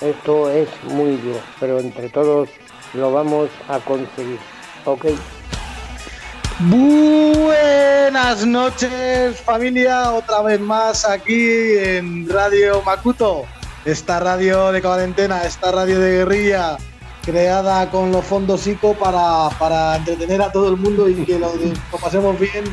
[0.00, 2.48] Esto es muy duro, pero entre todos
[2.94, 4.38] lo vamos a conseguir.
[4.84, 5.06] ¿Ok?
[6.60, 13.44] Buenas noches familia, otra vez más aquí en Radio Makuto,
[13.84, 16.78] esta radio de cuarentena, esta radio de guerrilla
[17.26, 21.52] creada con los fondos ICO para, para entretener a todo el mundo y que lo,
[21.54, 22.64] lo pasemos bien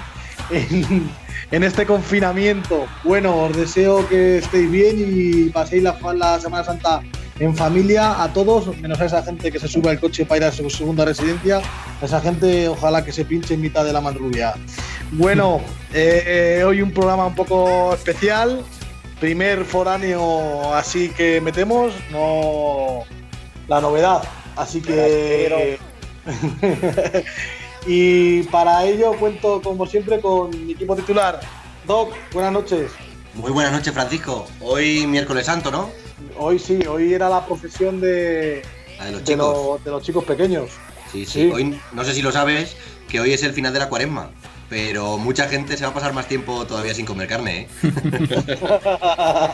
[0.51, 1.09] en,
[1.51, 2.85] en este confinamiento.
[3.03, 7.01] Bueno, os deseo que estéis bien y paséis la, la Semana Santa
[7.39, 10.43] en familia a todos, menos a esa gente que se sube al coche para ir
[10.45, 11.61] a su segunda residencia.
[12.01, 14.53] A esa gente, ojalá que se pinche en mitad de la manrubia.
[15.11, 15.61] Bueno,
[15.93, 18.63] eh, eh, hoy un programa un poco especial.
[19.19, 23.03] Primer foráneo así que metemos, no
[23.67, 24.21] la novedad.
[24.55, 25.77] Así que.
[27.87, 31.39] y para ello cuento, como siempre, con mi equipo titular.
[31.85, 32.91] Doc, buenas noches.
[33.33, 34.47] Muy buenas noches, Francisco.
[34.61, 35.89] Hoy miércoles santo, ¿no?
[36.37, 38.61] Hoy sí, hoy era la profesión de,
[38.97, 39.53] La de los de, chicos.
[39.67, 40.69] los- de los chicos pequeños.
[41.11, 41.51] Sí, sí, sí.
[41.51, 42.75] Hoy, no sé si lo sabes,
[43.09, 44.31] que hoy es el final de la cuaresma.
[44.73, 47.67] Pero mucha gente se va a pasar más tiempo todavía sin comer carne, ¿eh?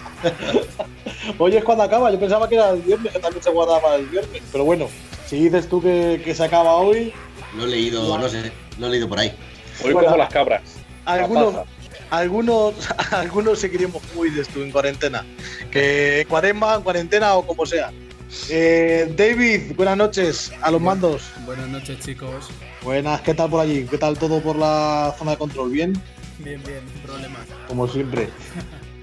[1.37, 3.95] Hoy es cuando acaba, yo pensaba que era el viernes, que también se guardaba para
[3.97, 4.41] el viernes.
[4.49, 4.87] Pero bueno,
[5.27, 7.11] si dices tú que, que se acaba hoy,
[7.53, 9.33] Lo he leído, no sé, lo he leído por ahí.
[9.83, 10.61] Hoy Bueno, como las cabras.
[11.03, 11.65] algunos, paja.
[12.11, 12.73] algunos,
[13.11, 15.25] algunos seguiremos como dices tú en cuarentena.
[15.69, 17.91] Que cuaresma, en cuarentena o como sea.
[18.49, 21.31] Eh, David, buenas noches a los mandos.
[21.45, 22.47] Buenas noches, chicos.
[22.83, 23.85] Buenas, ¿qué tal por allí?
[23.89, 25.71] ¿Qué tal todo por la zona de control?
[25.71, 25.93] ¿Bien?
[26.37, 27.41] Bien, bien, sin problemas.
[27.67, 28.29] Como siempre.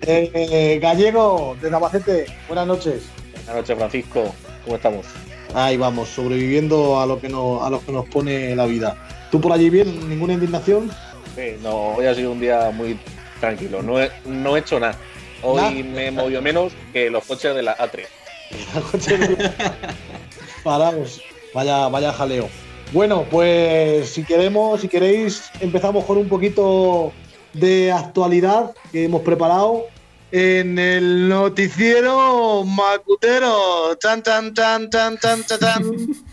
[0.03, 3.05] Eh, eh, Gallego, de Navacete, buenas noches.
[3.33, 4.35] Buenas noches, Francisco.
[4.65, 5.07] ¿Cómo estamos?
[5.55, 8.97] Ahí vamos, sobreviviendo a lo que nos, a lo que nos pone la vida.
[9.31, 10.09] ¿Tú por allí bien?
[10.09, 10.91] ¿Ninguna indignación?
[11.35, 12.99] Sí, no, hoy ha sido un día muy
[13.41, 13.83] tranquilo.
[13.83, 14.97] No he, no he hecho nada.
[15.43, 18.07] Hoy me he movido menos que los coches de la A3.
[20.65, 21.21] Paraos.
[21.55, 22.49] Vaya, vaya jaleo.
[22.93, 27.13] Bueno, pues si queremos, si queréis, empezamos con un poquito
[27.53, 29.87] de actualidad que hemos preparado
[30.31, 33.97] en el noticiero macutero.
[33.97, 35.83] Chan, chan, chan, chan, chan, chan, chan.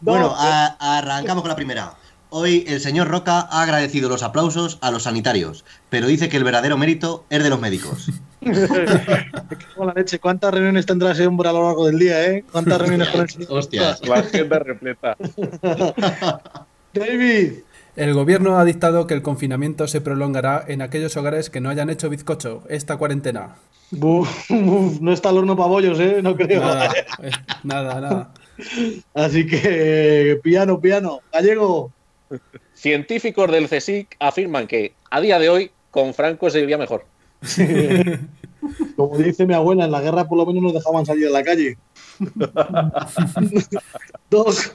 [0.00, 1.94] Bueno, arrancamos con la primera.
[2.36, 6.42] Hoy el señor Roca ha agradecido los aplausos a los sanitarios, pero dice que el
[6.42, 8.10] verdadero mérito es de los médicos.
[8.40, 12.44] la leche, ¿cuántas reuniones tendrá ese hombre a lo largo del día, eh?
[12.50, 13.52] ¿Cuántas reuniones con el señor?
[13.52, 14.00] Hostias.
[14.08, 15.16] La agenda repleta.
[16.92, 17.52] David,
[17.94, 21.88] El gobierno ha dictado que el confinamiento se prolongará en aquellos hogares que no hayan
[21.88, 23.54] hecho bizcocho esta cuarentena.
[23.92, 26.18] Buf, buf, no está el horno para bollos, ¿eh?
[26.20, 26.62] No creo.
[26.62, 26.92] Nada,
[27.22, 27.30] eh,
[27.62, 28.34] nada, nada.
[29.14, 31.20] Así que, piano, piano.
[31.32, 31.92] Gallego,
[32.74, 37.06] Científicos del CSIC afirman que a día de hoy con Franco se vivía mejor.
[38.96, 41.42] como dice mi abuela, en la guerra por lo menos nos dejaban salir a la
[41.42, 41.78] calle.
[44.30, 44.72] Dos,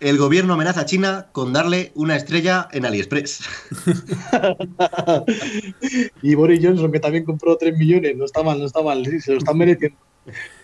[0.00, 3.40] El gobierno amenaza a China con darle una estrella en AliExpress.
[6.22, 8.16] y Boris Johnson, que también compró 3 millones.
[8.16, 9.04] No está mal, no está mal.
[9.04, 9.98] sí, se lo están mereciendo.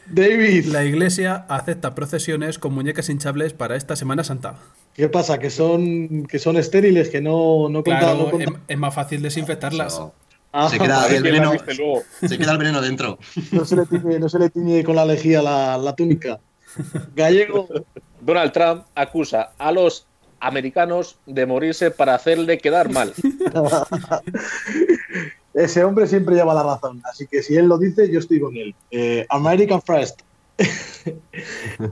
[0.06, 4.56] David, La iglesia acepta procesiones con muñecas hinchables para esta Semana Santa.
[4.94, 5.38] ¿Qué pasa?
[5.38, 8.94] Que son, que son estériles, que no, no contan- Claro, no es, contan- es más
[8.94, 10.00] fácil desinfectarlas.
[10.56, 11.52] Ah, Se queda el veneno,
[12.20, 13.18] se queda el veneno dentro.
[13.52, 16.38] no, se le tiñe, no se le tiñe con la lejía la, la túnica.
[17.14, 17.68] Gallego,
[18.20, 20.06] Donald Trump acusa a los
[20.40, 23.12] americanos de morirse para hacerle quedar mal.
[25.54, 27.02] ese hombre siempre lleva la razón.
[27.10, 28.74] Así que si él lo dice, yo estoy con él.
[28.90, 30.20] Eh, American First.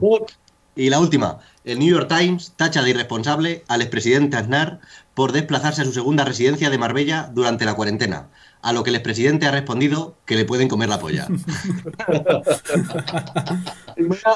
[0.75, 4.79] Y la última, el New York Times tacha de irresponsable al expresidente Aznar
[5.13, 8.29] por desplazarse a su segunda residencia de Marbella durante la cuarentena,
[8.63, 11.27] a lo que el expresidente ha respondido que le pueden comer la polla.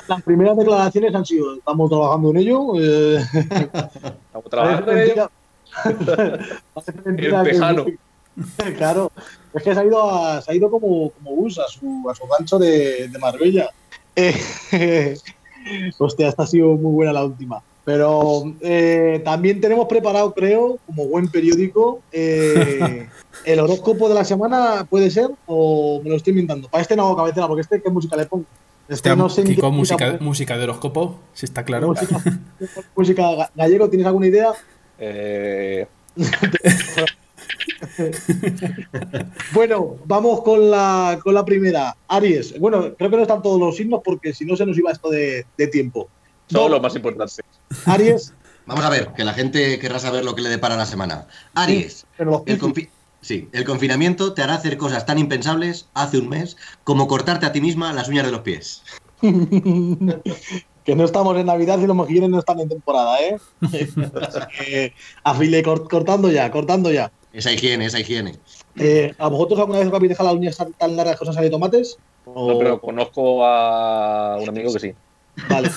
[0.07, 2.61] Las primeras declaraciones han sido, estamos trabajando en ello.
[2.79, 5.31] eh, Estamos trabajando en ello.
[7.43, 7.53] Que-
[8.75, 9.11] claro,
[9.53, 12.15] es que se ha ido, a- se ha ido como, como bus a su, a
[12.15, 13.69] su gancho de, de Marbella.
[14.15, 15.17] Eh,
[15.97, 17.61] hostia, esta ha sido muy buena la última.
[17.85, 23.07] Pero eh, también tenemos preparado, creo, como buen periódico, eh,
[23.45, 25.29] el horóscopo de la semana, ¿puede ser?
[25.45, 26.67] ¿O me lo estoy inventando?
[26.67, 28.45] Para este no hago cabecera, porque este, ¿qué música le pongo?
[28.89, 31.87] Este no sé Kiko, música, de horóscopo, si está claro.
[31.87, 32.21] Música,
[32.95, 34.51] música ga- gallego, ¿tienes alguna idea?
[34.99, 35.87] Eh,
[39.53, 41.95] Bueno, vamos con la, con la primera.
[42.07, 42.59] Aries.
[42.59, 45.09] Bueno, creo que no están todos los signos porque si no se nos iba esto
[45.09, 46.09] de, de tiempo.
[46.47, 46.69] son No.
[46.69, 47.39] los más importantes.
[47.85, 48.33] Aries,
[48.65, 51.27] Vamos a ver, que la gente querrá saber lo que le depara la semana.
[51.55, 52.89] Aries, Pero los el, Piscis- confi-
[53.21, 57.53] sí, el confinamiento te hará hacer cosas tan impensables hace un mes como cortarte a
[57.53, 58.83] ti misma las uñas de los pies.
[59.21, 63.37] que no estamos en Navidad y los mejillones no están en temporada, ¿eh?
[63.61, 64.93] Así que,
[65.23, 67.09] afile, cort- cortando ya, cortando ya.
[67.37, 68.33] Esa higiene, esa higiene.
[68.79, 71.35] Eh, ¿A vosotros alguna vez os habéis dejado las uñas tan, largas que os han
[71.35, 71.99] salido tomates?
[72.25, 74.93] O- No, pero conozco a un amigo que sí.
[75.47, 75.69] Vale.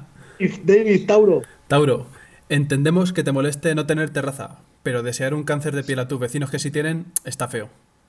[0.62, 1.42] David, Tauro.
[1.66, 2.06] Tauro,
[2.48, 6.20] entendemos que te moleste no tener terraza, pero desear un cáncer de piel a tus
[6.20, 7.68] vecinos que sí tienen está feo.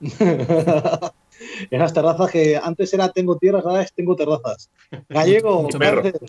[1.70, 4.70] Esas terrazas que antes era tengo tierras, ahora es tengo terrazas.
[5.08, 6.20] Gallego, cáncer.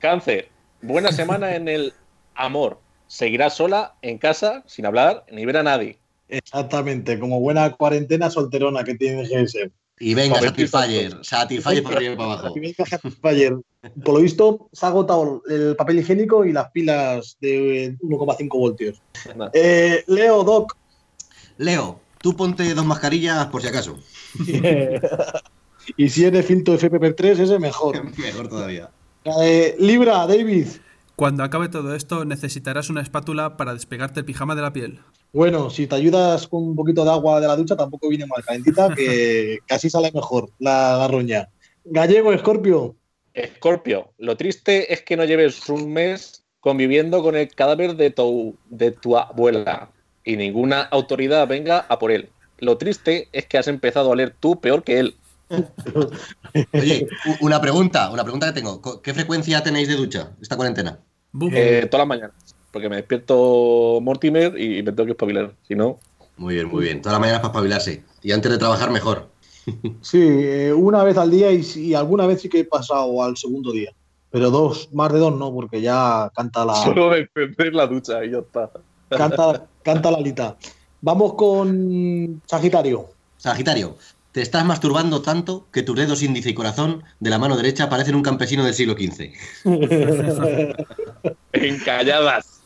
[0.00, 0.48] Cáncer,
[0.80, 1.92] buena semana en el
[2.34, 2.80] amor.
[3.12, 5.98] Seguirás sola en casa, sin hablar ni ver a nadie.
[6.30, 9.70] Exactamente, como buena cuarentena solterona que tiene que ser.
[10.00, 12.54] Y venga, Satisfyer, Satisfyer por arriba y para abajo.
[12.56, 13.58] Y venga, Satisfyer.
[14.02, 19.02] Por lo visto, se ha agotado el papel higiénico y las pilas de 1,5 voltios.
[19.52, 20.74] Eh, Leo, Doc.
[21.58, 23.98] Leo, tú ponte dos mascarillas por si acaso.
[25.98, 28.02] y si es de filtro FPP3, ese mejor.
[28.16, 28.88] Mejor todavía.
[29.42, 30.68] Eh, Libra, David.
[31.22, 34.98] Cuando acabe todo esto, necesitarás una espátula para despegarte el pijama de la piel.
[35.32, 38.42] Bueno, si te ayudas con un poquito de agua de la ducha, tampoco viene mal
[38.42, 41.48] calentita, que casi sale mejor la garroña.
[41.84, 42.96] Gallego, Escorpio.
[43.34, 48.56] Escorpio, lo triste es que no lleves un mes conviviendo con el cadáver de tu,
[48.68, 49.92] de tu abuela
[50.24, 52.30] y ninguna autoridad venga a por él.
[52.58, 55.14] Lo triste es que has empezado a oler tú peor que él.
[56.72, 57.06] Oye,
[57.40, 59.00] una pregunta, una pregunta que tengo.
[59.00, 60.98] ¿Qué frecuencia tenéis de ducha esta cuarentena?
[61.52, 62.54] Eh, todas las mañanas.
[62.70, 65.52] Porque me despierto Mortimer y me tengo que espabilar.
[65.66, 65.98] Si no,
[66.36, 67.02] Muy bien, muy bien.
[67.02, 68.02] Todas las mañanas para espabilarse.
[68.22, 69.28] Y antes de trabajar, mejor.
[70.00, 73.36] Sí, eh, una vez al día y, y alguna vez sí que he pasado al
[73.36, 73.92] segundo día.
[74.32, 77.28] Pero dos, más de dos no, porque ya canta la, solo de
[77.70, 78.70] la ducha y ya está.
[79.10, 80.56] canta, canta la lita.
[81.02, 83.10] Vamos con Sagitario.
[83.36, 83.96] Sagitario,
[84.32, 88.14] te estás masturbando tanto que tus dedos índice y corazón de la mano derecha parecen
[88.14, 89.30] un campesino del siglo XV.
[91.52, 92.62] Encalladas.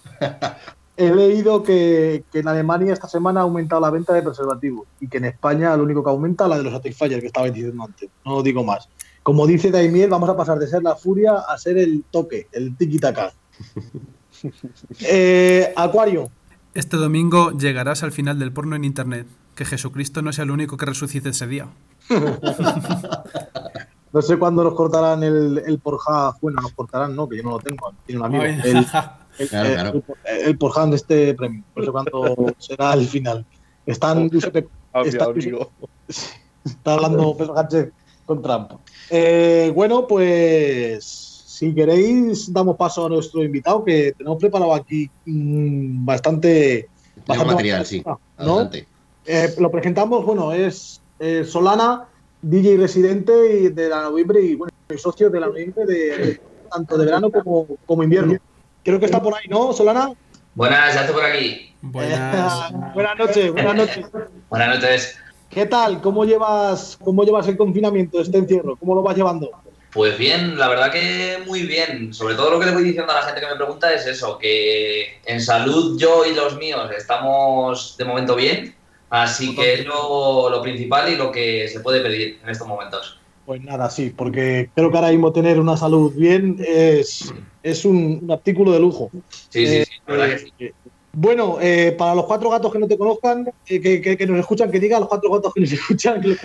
[0.96, 5.08] He leído que, que en Alemania esta semana ha aumentado la venta de preservativos y
[5.08, 7.84] que en España lo único que aumenta es la de los Satisfyer que estaba diciendo
[7.84, 8.08] antes.
[8.24, 8.88] No digo más.
[9.22, 12.76] Como dice Daimiel, vamos a pasar de ser la furia a ser el toque, el
[12.76, 13.32] tiki-taka.
[15.00, 16.30] Eh, Acuario.
[16.76, 19.26] Este domingo llegarás al final del porno en internet.
[19.54, 21.68] Que Jesucristo no sea el único que resucite ese día.
[24.12, 26.34] No sé cuándo nos cortarán el, el Porja.
[26.40, 27.92] Bueno, nos cortarán, no, que yo no lo tengo.
[28.06, 28.44] Tiene un amigo.
[28.44, 28.76] Ay, El,
[29.38, 30.02] el, Claro, claro.
[30.24, 31.62] el, el Porja de este premio.
[31.74, 33.44] No sé cuándo será el final.
[33.84, 34.64] Están Está-.
[36.64, 37.92] Está hablando Pedro Sánchez
[38.24, 38.72] con Trump.
[39.10, 41.25] Eh, bueno, pues
[41.56, 46.86] si queréis, damos paso a nuestro invitado, que tenemos preparado aquí mm, bastante,
[47.26, 48.04] bastante material, sí.
[49.24, 52.08] Eh, lo presentamos, bueno, es eh, Solana,
[52.42, 53.32] DJ residente
[53.62, 57.06] y de la noviembre y bueno, y socio de la noviembre de, de- tanto de
[57.06, 58.36] verano como, como invierno.
[58.84, 60.12] Creo que está por ahí, ¿no, Solana?
[60.54, 61.74] Buenas, ya estoy por aquí.
[61.80, 62.70] Buenas.
[62.94, 64.06] buenas noches, buenas noches.
[64.50, 65.16] Buenas noches.
[65.48, 66.02] ¿Qué tal?
[66.02, 68.76] ¿Cómo llevas, cómo llevas el confinamiento, este encierro?
[68.76, 69.50] ¿Cómo lo vas llevando?
[69.96, 72.12] Pues bien, la verdad que muy bien.
[72.12, 74.36] Sobre todo lo que le voy diciendo a la gente que me pregunta es eso,
[74.38, 78.74] que en salud yo y los míos estamos de momento bien,
[79.08, 83.18] así que es lo, lo principal y lo que se puede pedir en estos momentos.
[83.46, 88.18] Pues nada, sí, porque creo que ahora mismo tener una salud bien es, es un,
[88.22, 89.10] un artículo de lujo.
[89.48, 90.52] Sí, sí, Eh, sí, la verdad que sí.
[90.58, 90.72] eh,
[91.14, 94.38] Bueno, eh, para los cuatro gatos que no te conozcan, eh, que, que- que nos
[94.40, 96.38] escuchan, que diga a los cuatro gatos que nos escuchan, que los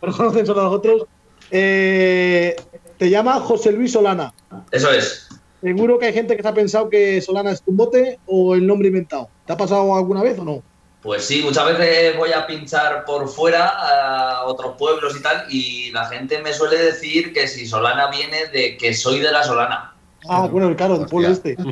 [0.00, 1.06] pero conocen solo a nosotros.
[1.50, 2.56] Eh,
[2.98, 4.32] te llama José Luis Solana.
[4.70, 5.28] Eso es.
[5.62, 8.66] Seguro que hay gente que se ha pensado que Solana es tu bote o el
[8.66, 9.28] nombre inventado.
[9.46, 10.62] ¿Te ha pasado alguna vez o no?
[11.02, 15.90] Pues sí, muchas veces voy a pinchar por fuera a otros pueblos y tal, y
[15.92, 19.94] la gente me suele decir que si Solana viene de que soy de la Solana.
[20.28, 21.56] Ah, bueno, claro, del pueblo este.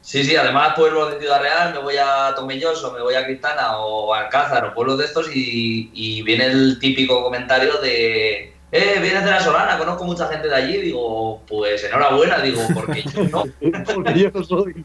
[0.00, 3.78] Sí, sí, además pueblos de Ciudad Real, me voy a Tomelloso, me voy a Cristana
[3.78, 8.98] o a Alcázar o pueblos de estos y, y viene el típico comentario de eh,
[9.00, 13.24] vienes de la Solana, conozco mucha gente de allí, digo, pues enhorabuena, digo, porque yo
[13.24, 13.44] no.
[13.94, 14.84] Porque yo no soy.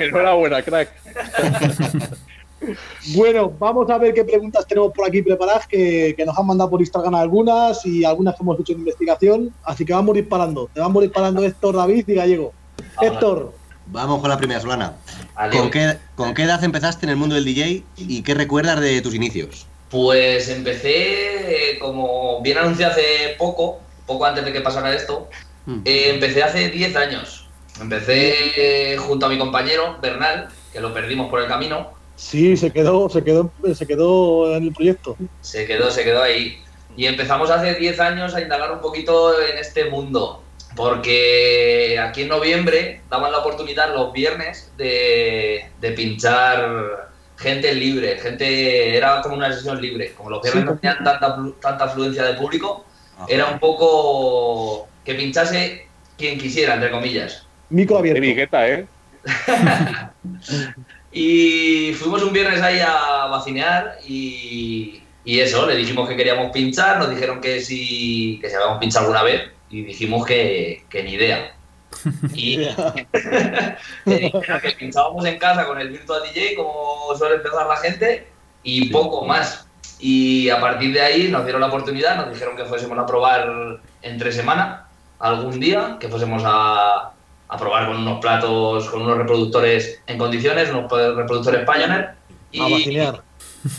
[0.00, 0.90] Enhorabuena, crack.
[3.14, 6.68] Bueno, vamos a ver qué preguntas tenemos por aquí preparadas que, que nos han mandado
[6.70, 9.54] por Instagram algunas y algunas que hemos hecho en investigación.
[9.62, 10.68] Así que vamos disparando.
[10.74, 12.52] Te vamos disparando Héctor, David y Gallego.
[12.96, 13.12] Vamos.
[13.12, 13.52] Héctor,
[13.90, 14.96] Vamos con la primera, Solana.
[15.34, 15.62] Adiós.
[15.62, 19.00] ¿Con qué, ¿Con qué edad empezaste en el mundo del DJ y qué recuerdas de
[19.00, 19.66] tus inicios?
[19.90, 25.28] Pues empecé, eh, como bien anuncié hace poco, poco antes de que pasara esto,
[25.66, 25.80] Mm.
[25.84, 27.46] eh, empecé hace 10 años.
[27.80, 31.92] Empecé junto a mi compañero, Bernal, que lo perdimos por el camino.
[32.16, 35.16] Sí, se quedó, se quedó, se quedó en el proyecto.
[35.42, 36.58] Se quedó, se quedó ahí.
[36.96, 40.42] Y empezamos hace 10 años a indagar un poquito en este mundo.
[40.74, 48.96] Porque aquí en noviembre daban la oportunidad los viernes de, de pinchar gente libre, gente,
[48.96, 50.12] era como una sesión libre.
[50.14, 52.84] Como los viernes Sí, no tenían tanta, tanta afluencia de público,
[53.28, 57.46] era un poco que pinchase quien quisiera, entre comillas.
[57.70, 58.20] Micro Qué abierto.
[58.20, 58.86] vigueta, ¿eh?
[61.10, 66.98] Y fuimos un viernes ahí a vacinear y, y eso, le dijimos que queríamos pinchar,
[66.98, 71.12] nos dijeron que sí, que si habíamos pinchado alguna vez y dijimos que, que ni
[71.14, 71.54] idea.
[72.34, 72.56] Y
[74.04, 78.28] que dijeron que pinchábamos en casa con el Virtual DJ como suele empezar la gente
[78.62, 79.66] y poco más.
[80.00, 83.80] Y a partir de ahí nos dieron la oportunidad, nos dijeron que fuésemos a probar
[84.02, 84.86] entre semana,
[85.18, 87.12] algún día, que fuésemos a,
[87.48, 92.14] a probar con unos platos, con unos reproductores en condiciones, unos reproductores Pioneer.
[92.52, 93.22] Y, A vacinear.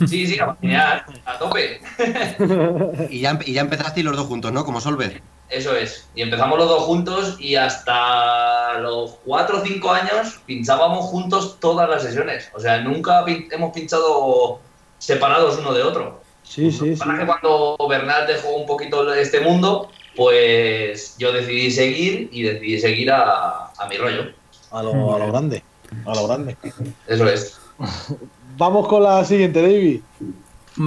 [0.07, 1.81] Sí, sí, a vacinear, a tope.
[3.09, 4.65] Y ya, y ya empezasteis los dos juntos, ¿no?
[4.65, 5.21] Como Solver.
[5.49, 6.07] Eso es.
[6.15, 11.89] Y empezamos los dos juntos y hasta los 4 o 5 años pinchábamos juntos todas
[11.89, 12.49] las sesiones.
[12.53, 14.59] O sea, nunca pin- hemos pinchado
[14.99, 16.21] separados uno de otro.
[16.43, 16.99] Sí, sí, sí.
[16.99, 22.79] Para que cuando Bernal dejó un poquito este mundo, pues yo decidí seguir y decidí
[22.79, 24.31] seguir a, a mi rollo.
[24.71, 25.63] A lo, a lo grande.
[26.05, 26.55] A lo grande.
[27.07, 27.59] Eso es.
[28.57, 30.01] Vamos con la siguiente, David.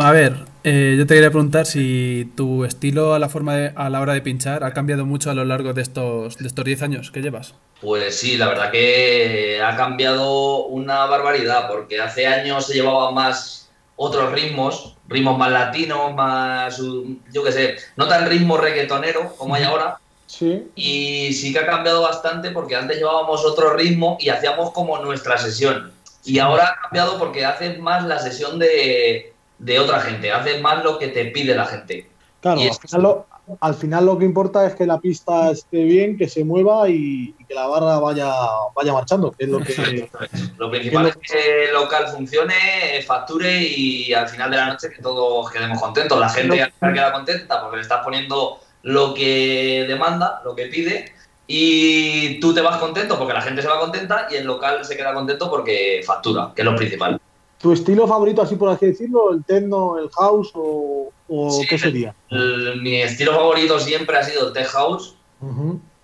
[0.01, 3.91] A ver, eh, yo te quería preguntar si tu estilo a la, forma de- a
[3.91, 6.83] la hora de pinchar ha cambiado mucho a lo largo de estos de estos 10
[6.83, 7.55] años que llevas.
[7.81, 13.71] Pues sí, la verdad que ha cambiado una barbaridad, porque hace años se llevaban más
[13.97, 19.65] otros ritmos, ritmos más latinos, más, yo qué sé, no tan ritmo reggaetonero como hay
[19.65, 20.69] ahora, Sí.
[20.75, 25.37] y sí que ha cambiado bastante porque antes llevábamos otro ritmo y hacíamos como nuestra
[25.37, 25.93] sesión.
[26.25, 29.32] Y ahora ha cambiado porque haces más la sesión de,
[29.63, 32.09] de otra gente, haces más lo que te pide la gente.
[32.41, 33.27] Claro, al final, lo,
[33.61, 37.35] al final lo que importa es que la pista esté bien, que se mueva y,
[37.39, 38.33] y que la barra vaya,
[38.75, 40.09] vaya marchando, que es lo que.
[40.59, 45.01] Lo principal es que el local funcione, facture y al final de la noche que
[45.01, 46.19] todos quedemos contentos.
[46.19, 50.67] La gente al final queda contenta porque le estás poniendo lo que demanda, lo que
[50.67, 51.13] pide
[51.47, 54.97] y tú te vas contento porque la gente se va contenta y el local se
[54.97, 57.21] queda contento porque factura, que es lo principal.
[57.63, 59.33] ¿Tu estilo favorito, así por así decirlo?
[59.33, 61.67] ¿El techno, el house o, o Sí.
[61.69, 62.15] qué sería?
[62.29, 65.15] El- mi estilo favorito siempre ha sido el tech house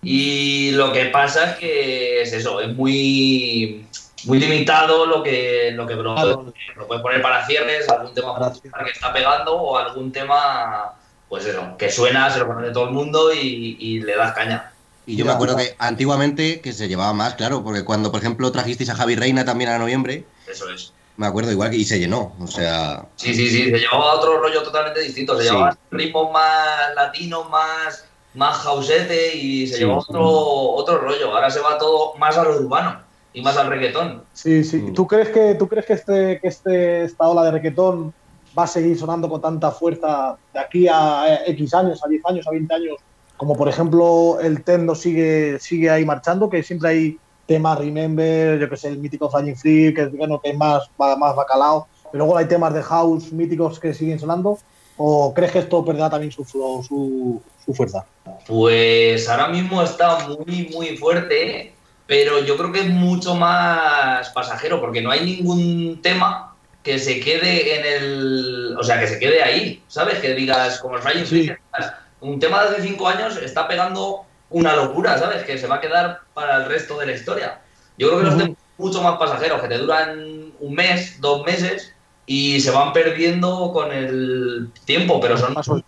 [0.02, 3.84] y lo que pasa es que es eso, es muy
[4.24, 6.52] muy limitado lo que lo que lo, Claro.
[6.76, 8.52] lo puedes poner para cierres, algún tema Para
[8.84, 10.94] que está pegando o algún tema
[11.28, 14.72] pues eso, que suena, se lo conoce todo el mundo y, y le das caña.
[15.06, 18.50] Y yo me acuerdo que antiguamente que se llevaba más, claro, porque cuando, por ejemplo,
[18.52, 20.92] trajisteis a Javi Reina también a noviembre, Eso es.
[21.18, 22.32] Me acuerdo igual que y se llenó.
[22.40, 25.48] O sea, Sí, sí, sí, se llevaba otro rollo totalmente distinto, se Sí.
[25.50, 29.80] llevaba ritmos más latinos, más más hausete y se Sí.
[29.80, 31.34] llevaba otro otro rollo.
[31.34, 33.00] Ahora se va todo más a lo urbano
[33.32, 34.22] y más al reggaetón.
[34.32, 34.76] Sí, sí.
[34.76, 34.94] Mm.
[34.94, 38.14] ¿Tú crees que, tú crees que, este, que este, esta ola de reggaetón
[38.56, 42.22] va a seguir sonando con tanta fuerza de aquí a eh, X años, a 10
[42.26, 42.96] años, a 20 años?
[43.36, 48.68] Como por ejemplo el techno sigue, sigue ahí marchando, que siempre hay temas Remember, yo
[48.68, 51.88] que sé, el mítico Flying Free, que es bueno, que es más, más bacalao.
[52.12, 54.58] Pero luego hay temas de house míticos que siguen sonando.
[54.98, 58.04] ¿O crees que esto perderá también su, su, su fuerza?
[58.46, 61.72] Pues ahora mismo está muy, muy fuerte,
[62.06, 67.20] pero yo creo que es mucho más pasajero, porque no hay ningún tema que se
[67.20, 68.76] quede en el.
[68.78, 70.18] O sea, que se quede ahí, ¿sabes?
[70.18, 71.52] Que digas, como el Flying Free, Sí.
[71.52, 75.44] digas, un tema de hace cinco años está pegando una locura, ¿sabes?
[75.44, 77.62] Que se va a quedar para el resto de la historia.
[77.96, 81.44] Yo creo que los temas son mucho más pasajeros, que te duran un mes, dos
[81.44, 81.94] meses
[82.26, 85.82] y se van perdiendo con el tiempo, pero son Paso-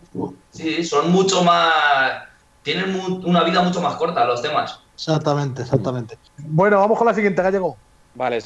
[0.50, 2.24] Sí, son mucho más.
[2.62, 4.78] Tienen mu- una vida mucho más corta los temas.
[4.94, 6.18] Exactamente, exactamente.
[6.38, 7.78] Bueno, vamos con la siguiente, Gallego.
[8.12, 8.38] Vale,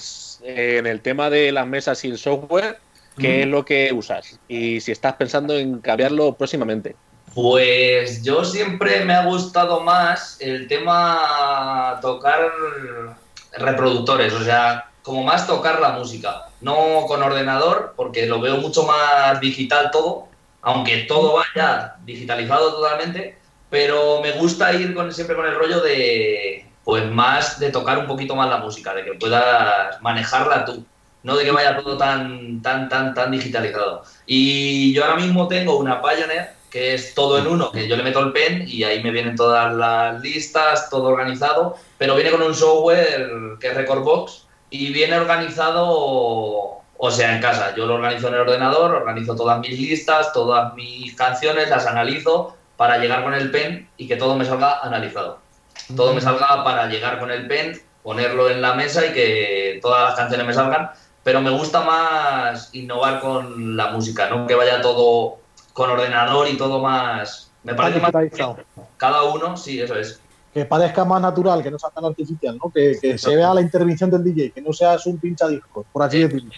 [0.43, 2.79] eh, en el tema de las mesas y el software,
[3.19, 4.39] ¿qué es lo que usas?
[4.47, 6.99] Y si estás pensando en cambiarlo próximamente.
[7.35, 12.53] Pues yo siempre me ha gustado más el tema tocar
[13.53, 18.85] reproductores, o sea, como más tocar la música, no con ordenador, porque lo veo mucho
[18.85, 20.29] más digital todo,
[20.63, 23.37] aunque todo vaya digitalizado totalmente,
[23.69, 28.07] pero me gusta ir con, siempre con el rollo de, pues más de tocar un
[28.07, 30.85] poquito más la música, de que puedas manejarla tú,
[31.25, 34.05] no de que vaya todo tan, tan, tan, tan digitalizado.
[34.25, 38.03] Y yo ahora mismo tengo una Pioneer que es todo en uno, que yo le
[38.03, 42.43] meto el pen y ahí me vienen todas las listas, todo organizado, pero viene con
[42.43, 47.77] un software que es Recordbox y viene organizado, o sea, en casa.
[47.77, 52.57] Yo lo organizo en el ordenador, organizo todas mis listas, todas mis canciones, las analizo
[52.77, 55.39] para llegar con el pen y que todo me salga analizado.
[55.95, 60.09] Todo me salga para llegar con el pen, ponerlo en la mesa y que todas
[60.09, 60.91] las canciones me salgan.
[61.23, 65.44] Pero me gusta más innovar con la música, no que vaya todo
[65.75, 67.51] con ordenador y todo más.
[67.65, 68.13] Me parece más.
[68.97, 70.21] Cada uno, sí, eso es.
[70.55, 72.71] Que parezca más natural, que no sea tan artificial, ¿no?
[72.71, 76.19] Que, que se vea la intervención del DJ, que no seas un pinchadiscos, por así
[76.19, 76.23] Sí.
[76.29, 76.53] decirlo.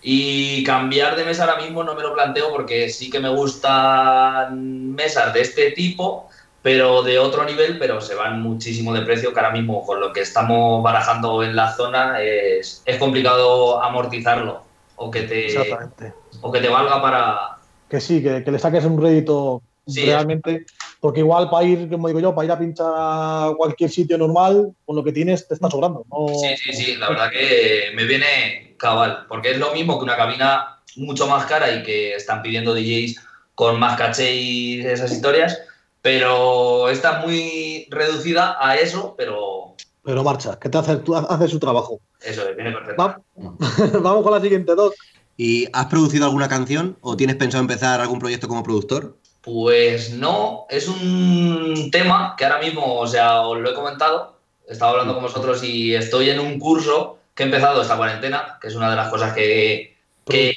[0.00, 4.94] Y cambiar de mesa ahora mismo no me lo planteo porque sí que me gustan
[4.94, 6.28] mesas de este tipo,
[6.62, 10.12] pero de otro nivel, pero se van muchísimo de precio, que ahora mismo con lo
[10.12, 14.62] que estamos barajando en la zona es, es complicado amortizarlo
[14.96, 16.14] o que te, Exactamente.
[16.40, 17.58] o que te valga para...
[17.94, 20.66] Que sí, que, que le saques un rédito Sí, realmente.
[20.98, 24.74] Porque igual para ir, como digo yo, para ir a pinchar a cualquier sitio normal,
[24.84, 26.04] con lo que tienes te está sobrando.
[26.10, 26.26] ¿no?
[26.36, 30.16] Sí, sí, sí, la verdad que me viene cabal, porque es lo mismo que una
[30.16, 33.14] cabina mucho más cara y que están pidiendo DJs
[33.54, 35.60] con más caché y esas historias,
[36.02, 41.48] pero esta es muy reducida a eso, pero Pero marcha, que te hace, tú haces
[41.48, 42.00] su trabajo.
[42.20, 43.00] eso viene perfecto.
[43.00, 43.20] Va-
[44.00, 44.94] Vamos con la siguiente, Doc.
[45.36, 49.16] ¿Y has producido alguna canción o tienes pensado empezar algún proyecto como productor?
[49.42, 54.72] Pues no, es un tema que ahora mismo, o sea, os lo he comentado, he
[54.72, 58.68] estado hablando con vosotros y estoy en un curso que he empezado esta cuarentena, que
[58.68, 60.54] es una de las cosas que, que.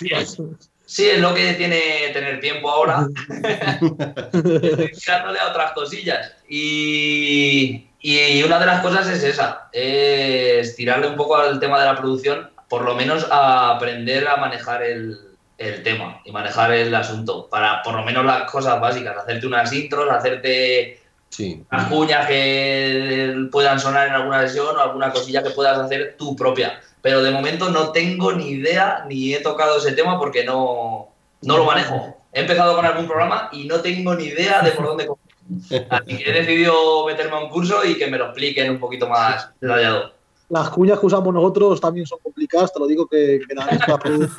[0.85, 3.09] Sí, es lo que tiene tener tiempo ahora.
[4.31, 6.31] Estoy tirándole a otras cosillas.
[6.47, 11.87] Y, y una de las cosas es esa, es tirarle un poco al tema de
[11.87, 15.17] la producción, por lo menos a aprender a manejar el,
[15.57, 19.71] el tema y manejar el asunto, para por lo menos las cosas básicas, hacerte unas
[19.73, 20.99] intros, hacerte
[21.29, 21.61] Sí.
[21.69, 26.35] unas cuñas que puedan sonar en alguna sesión o alguna cosilla que puedas hacer tú
[26.37, 26.79] propia.
[27.01, 31.09] Pero de momento no tengo ni idea ni he tocado ese tema porque no,
[31.41, 32.15] no lo manejo.
[32.31, 35.87] He empezado con algún programa y no tengo ni idea de por dónde coger.
[35.89, 39.07] Así que he decidido meterme a un curso y que me lo expliquen un poquito
[39.07, 40.13] más detallado.
[40.49, 43.97] Las cuñas que usamos nosotros también son complicadas, te lo digo que, que la, la
[43.99, 44.29] produ-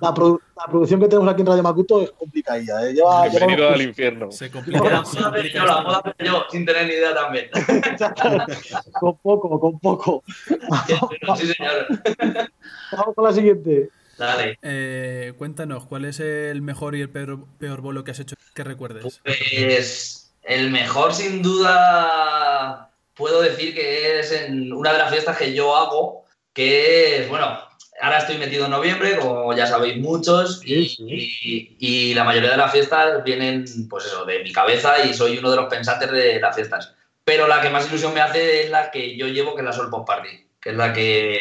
[0.00, 2.86] la produ- la producción que tenemos aquí en Radio Macuto es complicadilla.
[2.88, 2.92] ¿eh?
[2.94, 4.30] Lleva, lleva Bienvenido unos al infierno.
[4.32, 4.78] Se complica.
[4.84, 5.00] yo, la
[5.98, 7.48] hacer yo, sin tener ni idea también.
[9.00, 10.22] con poco, con poco.
[11.36, 11.86] Sí, señor.
[12.92, 13.90] Vamos con la siguiente.
[14.16, 14.58] Dale.
[14.62, 18.62] Eh, cuéntanos, ¿cuál es el mejor y el peor, peor bolo que has hecho que
[18.64, 19.20] recuerdes?
[19.24, 25.52] Pues el mejor sin duda puedo decir que es en una de las fiestas que
[25.54, 26.23] yo hago,
[26.54, 27.58] que es, bueno,
[28.00, 32.56] ahora estoy metido en noviembre, como ya sabéis muchos, y, y- y la mayoría de
[32.56, 36.40] las fiestas vienen, pues eso, de mi cabeza y soy uno de los pensantes de
[36.40, 36.94] las fiestas.
[37.24, 39.72] Pero la que más ilusión me hace es la que yo llevo, que es la
[39.72, 40.28] Sol Pop Party,
[40.60, 41.40] que es la que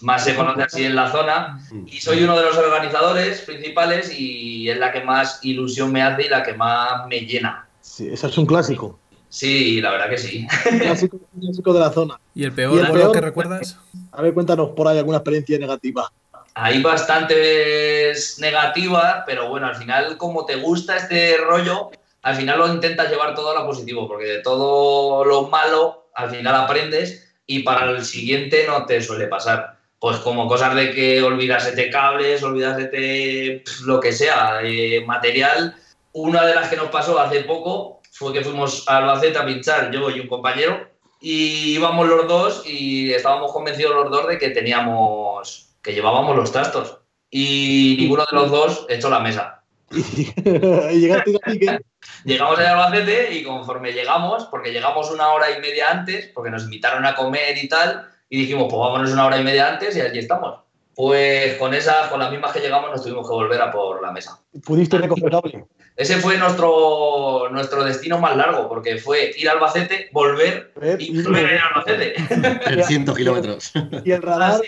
[0.00, 1.60] más se conoce así en la zona.
[1.86, 6.26] Y soy uno de los organizadores principales y es la que más ilusión me hace
[6.26, 7.68] y la que más me llena.
[7.80, 8.98] Sí, eso es un clásico.
[9.34, 10.46] Sí, la verdad que sí.
[10.80, 12.20] Clásico, clásico de la zona.
[12.36, 13.10] ¿Y el ¿Y peor el peor?
[13.10, 13.76] que recuerdas?
[14.12, 16.12] A ver, cuéntanos por ahí alguna experiencia negativa.
[16.54, 21.90] Hay bastantes negativas, pero bueno, al final, como te gusta este rollo,
[22.22, 26.30] al final lo intentas llevar todo a lo positivo, porque de todo lo malo, al
[26.30, 29.78] final aprendes y para el siguiente no te suele pasar.
[29.98, 35.74] Pues como cosas de que olvidasete cables, olvidasete pf, lo que sea, eh, material.
[36.12, 39.90] Una de las que nos pasó hace poco fue que fuimos a Albacete a pinchar,
[39.90, 40.88] yo y un compañero,
[41.20, 46.52] y íbamos los dos y estábamos convencidos los dos de que teníamos, que llevábamos los
[46.52, 46.98] trastos.
[47.28, 49.64] Y ninguno de los dos echó la mesa.
[49.90, 51.78] llegaste que
[52.24, 56.64] Llegamos a Albacete y conforme llegamos, porque llegamos una hora y media antes, porque nos
[56.64, 60.00] invitaron a comer y tal, y dijimos, pues vámonos una hora y media antes y
[60.00, 60.63] allí estamos.
[60.94, 64.12] Pues con esas, con las mismas que llegamos, nos tuvimos que volver a por la
[64.12, 64.40] mesa.
[64.64, 65.64] pudiste recoger cable.
[65.96, 71.46] Ese fue nuestro, nuestro destino más largo, porque fue ir a Albacete, volver y volver
[71.46, 72.14] a ir a Albacete.
[72.64, 73.72] 300 kilómetros.
[74.04, 74.60] Y el radar,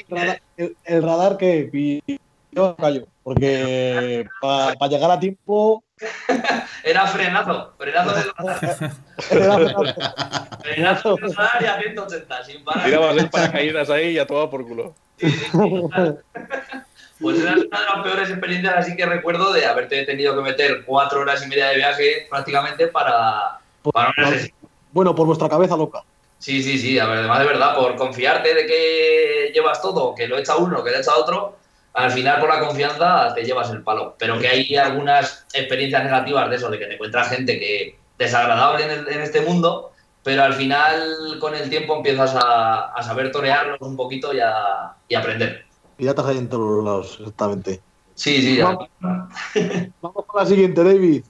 [0.57, 3.07] el, el radar que pidió callo.
[3.23, 5.83] Porque para llegar a tiempo
[6.85, 8.21] Era frenazo, frenazo de
[9.31, 12.85] era- frenazo de radar y a 180, sin parar.
[12.85, 14.95] Tirabas el paracaídas ahí y a toda por culo.
[15.19, 15.61] Sí, sí, sí.
[17.19, 20.85] Pues era una de las peores experiencias así que recuerdo de haberte tenido que meter
[20.85, 23.59] cuatro horas y media de viaje prácticamente para,
[23.91, 24.53] para una sesión.
[24.93, 26.03] bueno, por vuestra cabeza loca.
[26.39, 30.29] Sí, sí, sí, a ver, además de verdad, por confiarte de que llevas todo, que
[30.29, 31.57] lo echa uno, que lo echa otro,
[31.97, 34.15] al final por la confianza te llevas el palo.
[34.19, 38.85] Pero que hay algunas experiencias negativas de eso, de que te encuentras gente que desagradable
[38.85, 43.31] en, el- en este mundo, pero al final con el tiempo empiezas a, a saber
[43.33, 45.65] torearlos un poquito y, a, y aprender.
[45.97, 47.81] Piratas hay en todos los lados, exactamente.
[48.15, 48.65] Sí, sí, ya.
[48.65, 48.89] Vamos.
[50.01, 51.25] Vamos con la siguiente, David.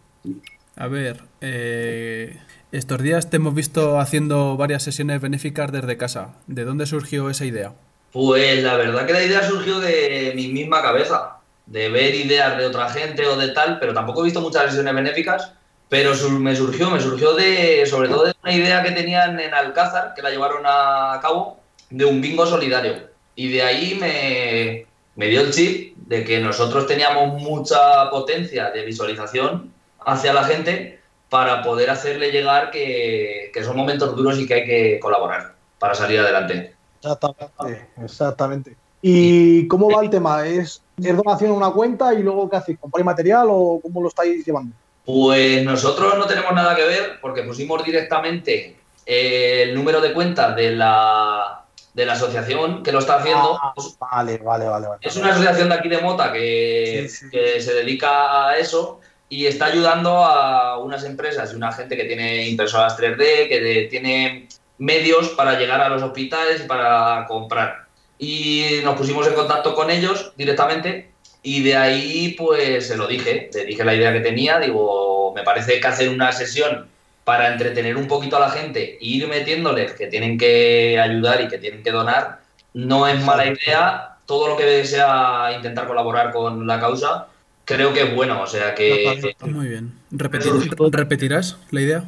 [0.77, 2.39] A ver, eh,
[2.73, 6.35] estos días te hemos visto haciendo varias sesiones benéficas desde casa.
[6.47, 7.75] ¿De dónde surgió esa idea?
[8.17, 12.65] Pues la verdad que la idea surgió de mi misma cabeza, de ver ideas de
[12.65, 15.53] otra gente o de tal, pero tampoco he visto muchas sesiones benéficas,
[15.91, 20.15] pero me surgió, me surgió de, sobre todo de una idea que tenían en Alcázar,
[20.15, 22.95] que la llevaron a cabo, de un bingo solidario.
[23.35, 28.83] Y de ahí me, me dio el chip de que nosotros teníamos mucha potencia de
[28.83, 29.75] visualización
[30.07, 34.65] hacia la gente para poder hacerle llegar que, que son momentos duros y que hay
[34.65, 36.76] que colaborar para salir adelante.
[37.13, 38.77] Exactamente, exactamente.
[39.03, 40.47] ¿Y cómo va el tema?
[40.47, 42.79] ¿Es, es donación a una cuenta y luego qué hacéis?
[42.79, 44.75] ¿Compráis material o cómo lo estáis llevando?
[45.05, 50.57] Pues nosotros no tenemos nada que ver porque pusimos directamente eh, el número de cuentas
[50.57, 51.65] de la,
[51.95, 53.57] de la asociación que lo está haciendo.
[53.63, 54.87] Ah, Es- vale, vale, vale.
[54.89, 55.01] vale.
[55.03, 57.31] Es una asociación de aquí de Mota que, Sí, sí.
[57.31, 62.05] que se dedica a eso y está ayudando a unas empresas y una gente que
[62.05, 67.87] tiene impresoras 3D, que de- tiene medios para llegar a los hospitales y para comprar.
[68.19, 71.11] Y nos pusimos en contacto con ellos directamente
[71.43, 75.43] y de ahí pues se lo dije, le dije la idea que tenía, digo, me
[75.43, 76.87] parece que hacer una sesión
[77.25, 81.49] para entretener un poquito a la gente e ir metiéndoles que tienen que ayudar y
[81.49, 82.41] que tienen que donar,
[82.73, 84.13] no es mala idea.
[84.27, 87.29] Todo lo que sea intentar colaborar con la causa,
[87.65, 88.43] creo que es bueno.
[88.43, 89.93] O sea que, Muy bien.
[90.11, 92.05] Repetir- ¿Repetirás la idea?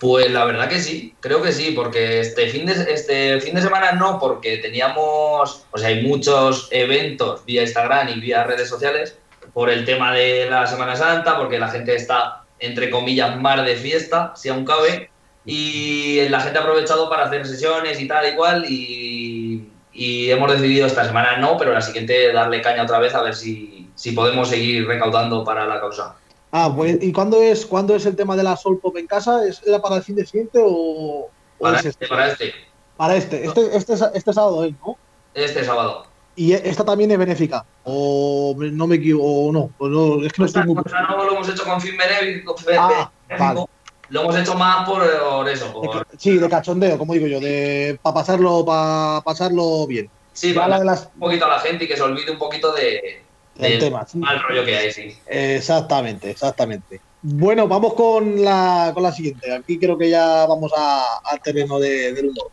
[0.00, 3.60] Pues la verdad que sí, creo que sí, porque este fin de, este fin de
[3.60, 9.18] semana no, porque teníamos, o sea, hay muchos eventos vía Instagram y vía redes sociales
[9.52, 13.76] por el tema de la Semana Santa, porque la gente está, entre comillas, más de
[13.76, 15.10] fiesta, si aún cabe,
[15.44, 20.50] y la gente ha aprovechado para hacer sesiones y tal y cual, y, y hemos
[20.50, 24.12] decidido esta semana no, pero la siguiente darle caña otra vez a ver si, si
[24.12, 26.16] podemos seguir recaudando para la causa.
[26.52, 29.46] Ah, pues, ¿y cuándo es, cuándo es el tema de la Sol Pop en casa?
[29.46, 32.08] ¿Es, ¿Era para el fin de siguiente o, o Para es este, este?
[32.08, 32.52] para este,
[32.96, 33.46] Para este.
[33.46, 34.96] Este, este, este sábado es, ¿no?
[35.34, 36.06] este sábado.
[36.36, 37.64] Y esta también es benéfica.
[37.84, 39.70] O no me equivoco, o no.
[39.80, 40.74] No, es que no estoy muy.
[40.74, 43.64] No lo hemos hecho con fin benéfico, Ah, vale.
[44.08, 45.02] lo hemos hecho más por,
[45.48, 50.08] eso, por, sí, de cachondeo, como digo yo, de para pasarlo, para pasarlo bien.
[50.32, 52.30] sí, Ya para la de las un poquito a la gente y que se olvide
[52.30, 53.22] un poquito de,
[53.60, 54.06] del tema.
[54.06, 54.18] sí.
[54.18, 55.16] mal rollo que hay, sí.
[55.26, 57.00] Exactamente, exactamente.
[57.22, 59.52] Bueno, vamos con la, con la siguiente.
[59.52, 62.50] Aquí creo que ya vamos a- al terreno de- del humor.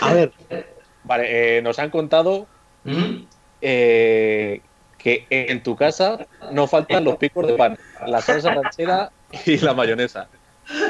[0.00, 0.32] A ver,
[1.04, 2.46] Vale, eh, nos han contado
[2.84, 3.22] ¿Mm?
[3.62, 4.60] eh,
[4.98, 9.10] que en tu casa no faltan los picos de pan, la salsa ranchera
[9.46, 10.28] y la mayonesa,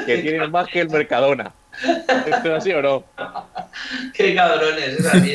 [0.05, 1.53] que tienen más que el Mercadona.
[2.25, 3.03] ¿Esto es así o no?
[4.13, 5.31] Qué cabrones, es así.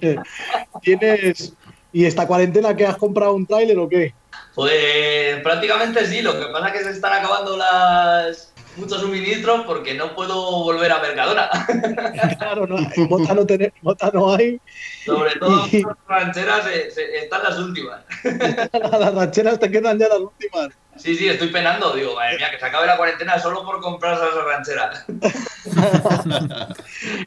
[0.00, 0.18] es.
[0.82, 1.52] ¿tienes.
[1.92, 4.14] ¿Y esta cuarentena que has comprado un tráiler o qué?
[4.54, 9.94] Pues prácticamente sí, lo que pasa es que se están acabando las muchos suministros porque
[9.94, 11.50] no puedo volver a Mercadona.
[12.38, 12.76] Claro, no,
[13.08, 13.44] Mota no,
[13.82, 14.60] Mota no hay.
[15.04, 18.02] Sobre todo Y- las rancheras eh, se- están las últimas.
[18.72, 20.68] Las rancheras te quedan ya las últimas.
[20.96, 21.92] Sí, sí, estoy penando.
[21.94, 25.04] Digo, madre mía, que se acabe la cuarentena solo por comprar salsa ranchera.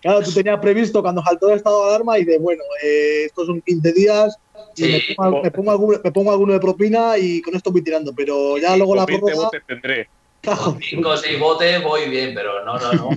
[0.02, 3.47] Claro, tú tenías previsto cuando saltó el estado de alarma y de bueno, eh, estos
[3.47, 4.38] son 15 días
[4.75, 5.03] Sí.
[5.09, 8.13] me, pongo, me, pongo alguno, me pongo alguno de propina y con esto voy tirando.
[8.13, 9.45] Pero ya luego la Con 20 prórroga.
[9.45, 10.09] botes tendré.
[10.41, 13.09] Tajo, Cinco o seis botes voy bien, pero no, no, no.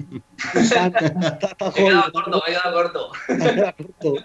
[0.55, 2.13] está- está- está Me he quedado jodido.
[2.13, 4.17] corto, me he quedado corto.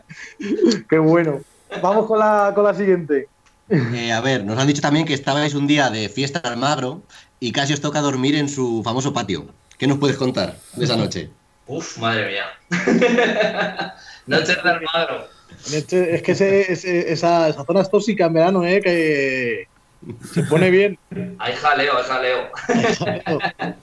[0.90, 1.42] Qué bueno.
[1.82, 3.28] Vamos con la, con la siguiente.
[3.70, 7.02] Eh, a ver, nos han dicho también que estabais un día de fiesta al Magro
[7.40, 9.46] y casi os toca dormir en su famoso patio.
[9.78, 11.30] ¿Qué nos puedes contar de esa noche?
[11.68, 12.46] Uf, madre mía.
[14.28, 15.28] Noches de Almagro.
[15.74, 18.82] Este- Es que ese- ese- esa, esa zona es tóxica en verano, ¿eh?
[18.82, 19.68] Que
[20.34, 20.98] se pone bien.
[21.40, 22.50] Hay jaleo, hay jaleo.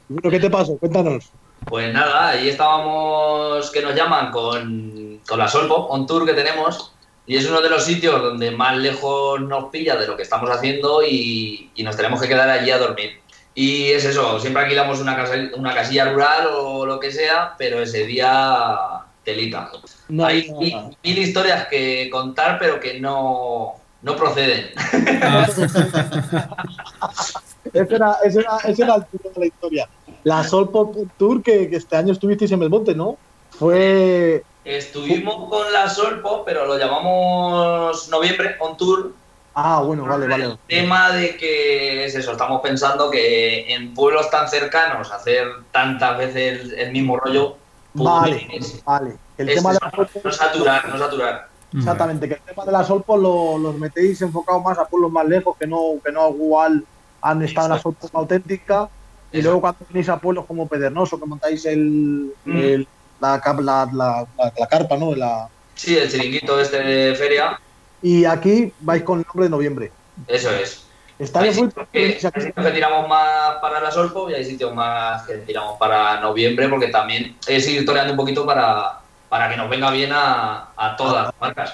[0.08, 0.76] Bueno, ¿qué te pasó?
[0.78, 1.30] Cuéntanos.
[1.66, 6.92] Pues nada, ahí estábamos que nos llaman con, con la Solpop on tour que tenemos
[7.26, 10.48] y es uno de los sitios donde más lejos nos pilla de lo que estamos
[10.50, 13.20] haciendo y, y nos tenemos que quedar allí a dormir.
[13.54, 17.82] Y es eso, siempre alquilamos una, casa, una casilla rural o lo que sea, pero
[17.82, 18.78] ese día
[19.24, 19.70] telita.
[20.08, 24.70] No Hay hay mil, historias que contar, pero que no, no proceden.
[25.22, 25.46] Ah,
[27.72, 29.88] Ese era, ese era, ese era el punto de la historia.
[30.24, 33.18] La Sol Pop Tour que, que este año estuvisteis en Belmonte, ¿no?
[33.50, 34.42] Fue.
[34.64, 39.12] Estuvimos con la Solpo, pero lo llamamos noviembre, on tour.
[39.54, 40.44] Ah, bueno, vale, vale.
[40.44, 46.18] El tema de que es eso, estamos pensando que en pueblos tan cercanos hacer tantas
[46.18, 47.56] veces el, el mismo rollo.
[48.04, 49.16] Vale, pues, vale.
[49.36, 51.48] El es tema de eso, la Solpo, no saturar, no saturar.
[51.76, 55.26] exactamente, que el tema de la Solpo lo- los metéis enfocados más a pueblos más
[55.26, 56.84] lejos, que no, que no igual
[57.22, 58.88] han estado en la Solpo auténtica.
[59.30, 59.48] Y Eso.
[59.48, 62.56] luego cuando venís a pueblos como Pedernoso, que montáis el, Mm.
[62.56, 62.88] el-
[63.20, 65.14] la, cap- la, la- la- la carpa, ¿no?
[65.14, 67.60] La, Sí, el chiringuito este de feria,
[68.02, 69.92] y aquí vais con el nombre de noviembre.
[70.26, 70.84] eso es.
[71.18, 75.34] Está Hay sitios que, que tiramos más para la Solpo y hay sitios más que
[75.38, 79.90] tiramos para noviembre, porque también es ir toreando un poquito para, para que nos venga
[79.90, 81.72] bien a, a todas las marcas.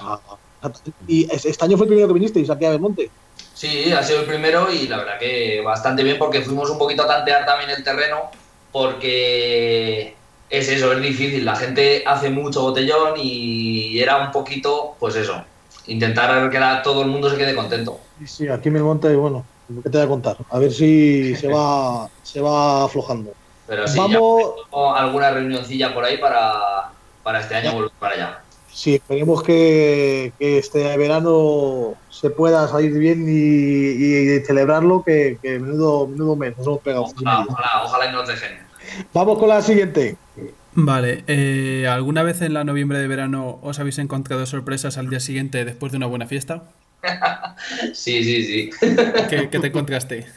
[1.07, 3.11] Y es- este año fue el primero que vinisteis aquí a Belmonte.
[3.53, 7.03] Sí, ha sido el primero y la verdad que bastante bien porque fuimos un poquito
[7.03, 8.31] a tantear también el terreno
[8.71, 10.15] porque
[10.49, 11.45] es eso, es difícil.
[11.45, 15.43] La gente hace mucho botellón y era un poquito, pues eso,
[15.87, 17.99] intentar que la- todo el mundo se quede contento.
[18.17, 19.45] Sí, sí, aquí en Belmonte, bueno,
[19.83, 20.37] ¿qué te voy a contar?
[20.49, 23.35] A ver si se va, se va aflojando.
[23.67, 28.13] Pero sí, Vamos, ya tengo alguna reunioncilla por ahí para, para este año volver para
[28.15, 28.45] allá.
[28.67, 35.59] sí, esperemos que, que este verano se pueda salir bien y, y celebrarlo, que, que
[35.59, 37.03] menudo, menudo mes nos hemos pegado.
[37.03, 38.51] Ojalá, ojalá, ojalá y nos dejen.
[39.13, 40.19] Vamos con la siguiente.
[40.73, 45.19] Vale, eh, ¿alguna vez en la noviembre de verano os habéis encontrado sorpresas al día
[45.21, 46.75] siguiente después de una buena fiesta?
[47.93, 48.69] Sí, sí, sí.
[49.29, 50.27] ¿Qué, qué te encontraste?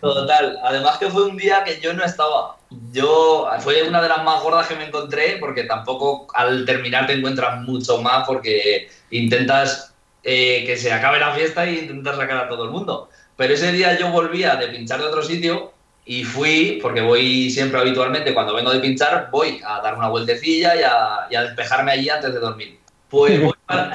[0.00, 0.58] Total.
[0.64, 2.56] Además que fue un día que yo no estaba.
[2.92, 7.14] Yo fue una de las más gordas que me encontré porque tampoco al terminar te
[7.14, 12.48] encuentras mucho más porque intentas eh, que se acabe la fiesta e intentas sacar a
[12.48, 13.10] todo el mundo.
[13.36, 15.72] Pero ese día yo volvía de pinchar de otro sitio
[16.04, 20.74] y fui, porque voy siempre habitualmente cuando vengo de pinchar, voy a dar una vueltecilla
[20.76, 22.78] y a, y a despejarme allí antes de dormir.
[23.08, 23.92] Pues voy para,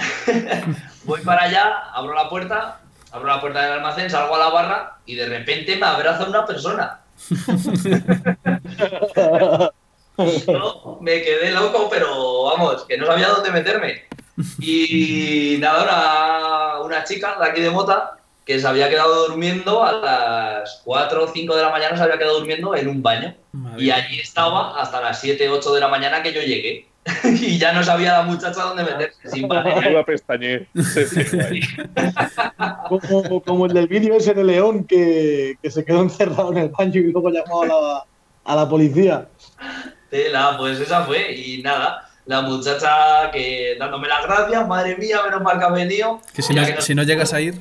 [1.08, 4.98] voy para allá, abro la puerta, abro la puerta del almacén, salgo a la barra
[5.06, 7.00] y de repente me abraza una persona.
[10.18, 14.04] Y yo me quedé loco, pero vamos, que no sabía dónde meterme.
[14.60, 19.92] Y nada, una, una chica de aquí de Mota que se había quedado durmiendo a
[19.92, 23.36] las 4 o 5 de la mañana, se había quedado durmiendo en un baño.
[23.52, 26.88] Madre Y allí estaba hasta las 7, 8 de la mañana que yo llegué.
[27.24, 29.46] y ya no sabía la muchacha dónde meterse, sin.
[29.46, 30.68] Iba a pestañear.
[32.90, 36.70] Como, como el del vídeo ese de León que, que se quedó encerrado en el
[36.70, 38.04] baño y luego llamó a la,
[38.46, 39.28] a la policía.
[40.10, 41.34] Tela, pues esa fue.
[41.34, 46.22] Y nada, la muchacha que dándome las gracias, madre mía, menos mal que ha venido.
[46.34, 47.56] Que si no, que no- si no llegas a ir,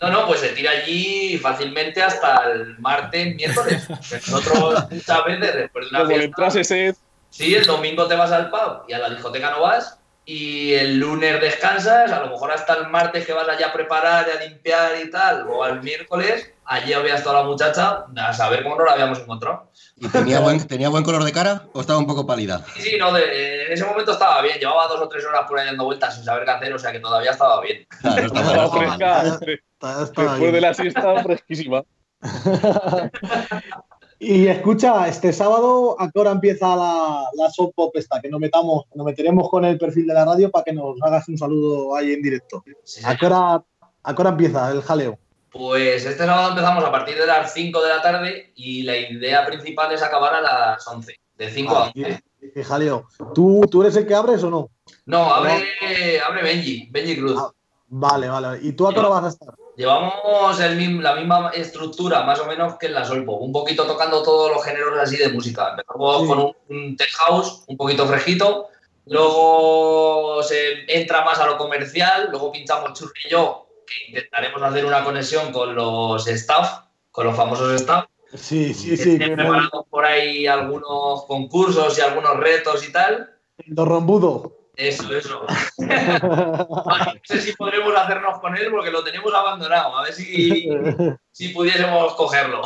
[0.00, 3.88] No, no, pues se tira allí fácilmente hasta el martes, miércoles.
[3.88, 6.96] Nosotros muchas veces después de una Como le fiesta, entrase sed,
[7.32, 10.98] sí, el domingo te vas al pub y a la discoteca no vas y el
[10.98, 14.48] lunes descansas, a lo mejor hasta el martes que vas allá a preparar y a
[14.48, 18.84] limpiar y tal, o al miércoles, allí había estado la muchacha, a saber cómo no
[18.84, 19.72] la habíamos encontrado.
[19.96, 22.64] ¿Y tenía buen, tenía buen color de cara o estestaba un poco pálida?
[22.76, 25.58] Sí, sí, no, de- en ese momento estaba bien, llevaba dos o tres horas por
[25.58, 27.84] ahí dando vueltas sin saber qué hacer, o sea que todavía estaba bien.
[28.00, 29.38] Claro, estaba- estaba fresca.
[29.98, 30.52] Después bien.
[30.52, 31.82] de la siesta, fresquísima.
[34.24, 38.20] Y escucha, este sábado, ¿a qué hora empieza la, la Soft Pop esta?
[38.20, 41.28] Que nos metamos, nos meteremos con el perfil de la radio para que nos hagas
[41.28, 42.62] un saludo ahí en directo.
[42.84, 43.64] Sí, ¿A qué hora,
[44.04, 45.18] a qué hora empieza el jaleo?
[45.50, 49.44] Pues este sábado empezamos a partir de las 5 de la tarde y la idea
[49.44, 52.22] principal es acabar a las 11, de 5 a Ah, 11.
[52.54, 53.08] ¿Qué jaleo?
[53.34, 54.70] ¿Tú, ¿Tú eres el que abres o no?
[55.04, 55.64] No, abre,
[56.24, 57.40] abre Benji, Benji Cruz.
[57.40, 57.50] Ah.
[57.94, 58.58] Vale, vale.
[58.62, 59.54] ¿Y tú a qué hora vas a estar?
[59.76, 63.36] Llevamos el la misma estructura, más o menos, que en la Solpo.
[63.36, 65.70] Un poquito tocando todos los géneros así de música.
[65.70, 66.26] Empezamos Sí.
[66.26, 68.68] con un, un tech house, un poquito fresquito.
[69.04, 72.28] Luego se entra más a lo comercial.
[72.30, 77.36] Luego pinchamos Churri y yo, que intentaremos hacer una conexión con los staff, con los
[77.36, 78.06] famosos staff.
[78.34, 79.18] Sí, sí, sí.
[79.18, 83.38] Preparado por ahí algunos concursos y algunos retos y tal.
[83.58, 84.61] El rombudo.
[84.76, 85.46] Eso, eso.
[85.78, 89.96] No sé si podremos hacernos con él porque lo tenemos abandonado.
[89.96, 90.68] A ver si,
[91.32, 92.62] si pudiésemos cogerlo.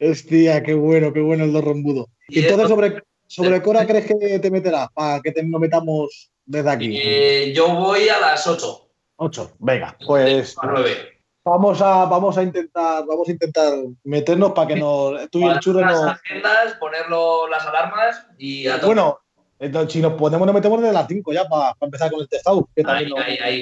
[0.00, 2.08] Hostia, qué bueno, qué bueno el dos rombudo.
[2.28, 4.88] Y ¿Y entonces sobre, sobre hora crees que te meterás?
[4.92, 6.98] Para que te, nos metamos desde aquí.
[7.00, 8.88] Eh, yo voy a las 8.
[9.16, 9.52] Ocho.
[9.58, 10.96] Venga, pues A 9.
[11.44, 15.60] vamos a, vamos a intentar, vamos a intentar meternos para que nos, tú y el
[15.60, 16.08] churro las no.
[16.10, 18.78] agendas, ponerlo las alarmas y a.
[18.78, 19.20] Bueno,
[19.60, 22.46] entonces, si nos ponemos, nos metemos desde las 5 ya para empezar con el test
[22.48, 23.16] out, que, también lo-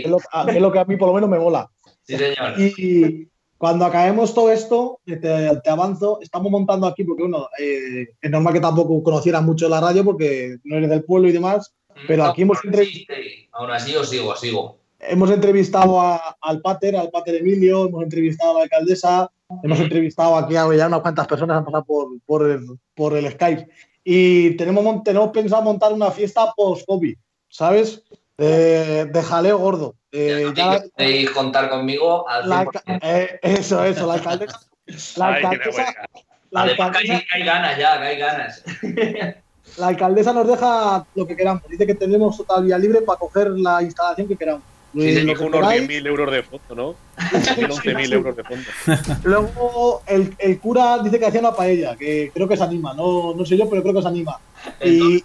[0.05, 1.69] es lo, a- es lo que a mí por lo menos me mola.
[2.03, 2.59] Sí, señor.
[2.59, 8.31] Y, Cuando acabemos todo esto, te, te avanzo, estamos montando aquí, porque uno, eh, es
[8.31, 11.75] normal que tampoco conocieras mucho la radio porque no eres del pueblo y demás,
[12.07, 14.79] pero aquí hemos, aún entre- así, sí, aún así os sigo, os sigo.
[15.01, 19.29] hemos entrevistado a- al Pater, al Pater Emilio, hemos entrevistado a la alcaldesa,
[19.65, 23.29] hemos entrevistado aquí a ya unas cuantas personas han pasado por, por, el, por el
[23.33, 23.67] Skype.
[24.11, 27.14] Y tenemos, mon- tenemos pensado montar una fiesta post-COVID,
[27.51, 28.03] ¿sabes?
[28.38, 29.97] De, de jaleo gordo.
[30.11, 32.83] Eh, ya- podéis contar conmigo al la 100%.
[32.87, 34.61] alca- eh, eso, eso, la alcaldesa.
[35.16, 35.94] La alcaldesa,
[36.51, 38.62] la alcaldesa- hay, que hay ganas ya, que hay ganas.
[39.77, 41.62] la alcaldesa nos deja lo que queramos.
[41.68, 44.62] Dice que tenemos total vía libre para coger la instalación que queramos.
[44.94, 45.83] Sí, se dijo que unos queráis.
[45.88, 46.94] 10.000 euros de fondo, ¿no?
[47.18, 48.64] 11.000 euros de fondo.
[49.24, 52.94] Luego el, el cura dice que hacía una paella, que creo que se anima.
[52.94, 54.38] No, no sé yo, pero creo que se anima.
[54.81, 55.22] Y,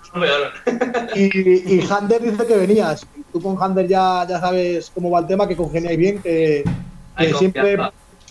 [1.15, 3.05] y, y Hander dice que venías.
[3.31, 6.63] Tú con Hander ya, ya sabes cómo va el tema, que congeniáis bien, que,
[7.37, 7.77] siempre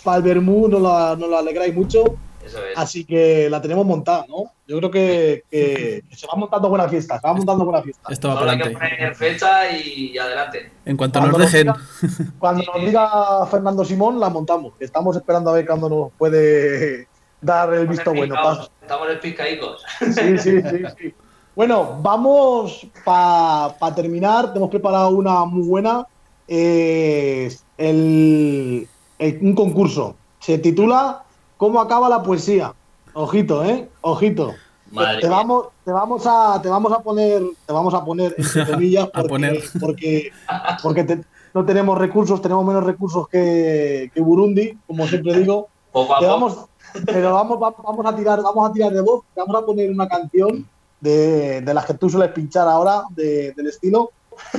[0.02, 2.16] para el Bermú no la, no la alegráis mucho.
[2.44, 2.76] Eso es.
[2.76, 4.50] Así que la tenemos montada, ¿no?
[4.66, 8.12] Yo creo que, que se va montando buena fiesta, se va montando buena fiesta.
[8.12, 8.96] Esto va Solo para hay que adelante.
[8.96, 10.72] poner fecha y adelante.
[10.84, 11.68] En cuanto Cuando nos nos dejen.
[11.72, 14.72] diga- Cuando nos diga Fernando Simón, la montamos.
[14.80, 17.06] Estamos esperando a ver cuándo nos puede
[17.40, 18.34] dar el visto bueno.
[18.34, 19.84] Estamos- Estamos en piscaicos.
[20.00, 21.14] Sí, sí, sí, sí.
[21.54, 24.52] Bueno, vamos para terminar.
[24.52, 26.06] Te hemos preparado una muy buena.
[26.48, 30.16] eh, el, el- un concurso.
[30.40, 31.22] Se titula
[31.62, 32.74] ¿Cómo acaba la poesía?
[33.14, 33.88] Ojito, ¿eh?
[34.00, 34.52] Ojito.
[34.90, 38.66] Madre te vamos, te vamos a, te vamos a poner, te vamos a poner entre
[38.66, 39.62] comillas porque, poner.
[39.80, 40.30] porque,
[40.82, 45.68] porque te- no tenemos recursos, tenemos menos recursos que, que Burundi, como siempre digo.
[45.92, 46.34] Poco a Te poco.
[46.40, 46.66] vamos,
[47.06, 49.88] pero vamos, va- vamos a tirar, vamos a tirar de voz, te vamos a poner
[49.88, 54.10] una canción de, de las que tú sueles pinchar ahora, de- del estilo.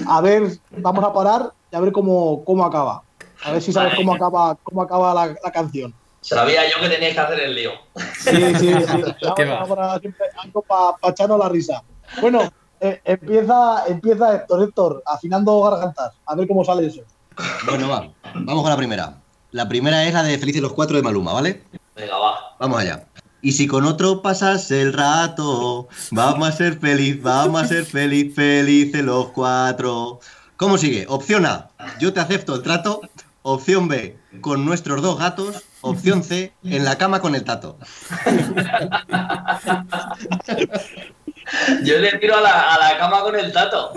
[0.07, 3.03] A ver, vamos a parar y a ver cómo, cómo acaba.
[3.43, 5.93] A ver si sabes cómo acaba, cómo acaba la, la canción.
[6.23, 7.71] Sabía yo que teníais que hacer el lío.
[8.17, 8.73] Sí, sí, sí.
[10.43, 11.83] Algo para echarnos la risa.
[12.21, 16.13] Bueno, eh, empieza, empieza Héctor, Héctor, afinando gargantas.
[16.25, 17.01] A ver cómo sale eso.
[17.65, 18.09] Bueno, va.
[18.35, 19.17] Vamos con la primera.
[19.51, 21.63] La primera es la de Felices los Cuatro de Maluma, ¿vale?
[21.95, 22.55] Venga, va.
[22.59, 23.05] Vamos allá.
[23.41, 28.33] Y si con otro pasas el rato, vamos a ser feliz, vamos a ser feliz,
[28.33, 30.21] felices los cuatro.
[30.55, 31.05] ¿Cómo sigue?
[31.09, 33.01] Opción A, yo te acepto el trato.
[33.41, 35.61] Opción B, con nuestros dos gatos.
[35.83, 37.77] Opción C, en la cama con el tato.
[41.83, 43.91] Yo le tiro a la, a la cama con el tato.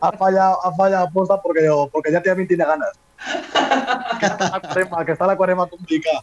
[0.00, 2.88] Ha fallado, ha fallado aposta porque, porque ya también tiene ganas.
[4.20, 6.22] Que está la cuarema, que está la cuarema complicada.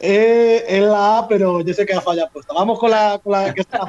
[0.00, 2.52] eh, es la A, pero yo sé que ha fallado aposta.
[2.54, 3.80] Vamos con la, con la que está.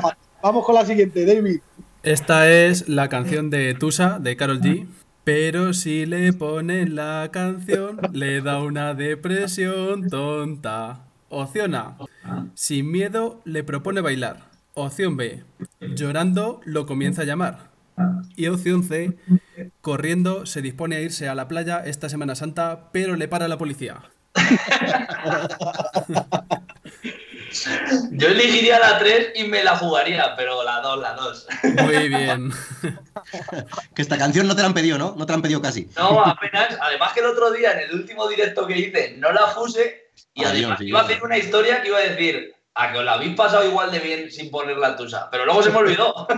[0.41, 1.59] Vamos con la siguiente, David.
[2.03, 4.87] Esta es la canción de Tusa, de Carol G.
[5.23, 11.05] Pero si le ponen la canción, le da una depresión tonta.
[11.29, 11.97] Opción A.
[12.55, 14.49] Sin miedo le propone bailar.
[14.73, 15.43] Opción B.
[15.79, 17.69] Llorando lo comienza a llamar.
[18.35, 19.15] Y opción C.
[19.81, 23.59] Corriendo se dispone a irse a la playa esta Semana Santa, pero le para la
[23.59, 24.01] policía.
[28.11, 31.47] Yo elegiría la 3 y me la jugaría, pero la 2, la 2.
[31.81, 32.51] Muy bien.
[33.95, 35.15] Que esta canción no te la han pedido, ¿no?
[35.17, 35.89] No te la han pedido casi.
[35.95, 36.77] No, apenas.
[36.81, 40.43] Además que el otro día, en el último directo que hice, no la puse y
[40.43, 43.13] Adiós, además iba a hacer una historia que iba a decir a que os la
[43.13, 45.29] habéis pasado igual de bien sin poner la tusa.
[45.29, 46.27] Pero luego se me olvidó.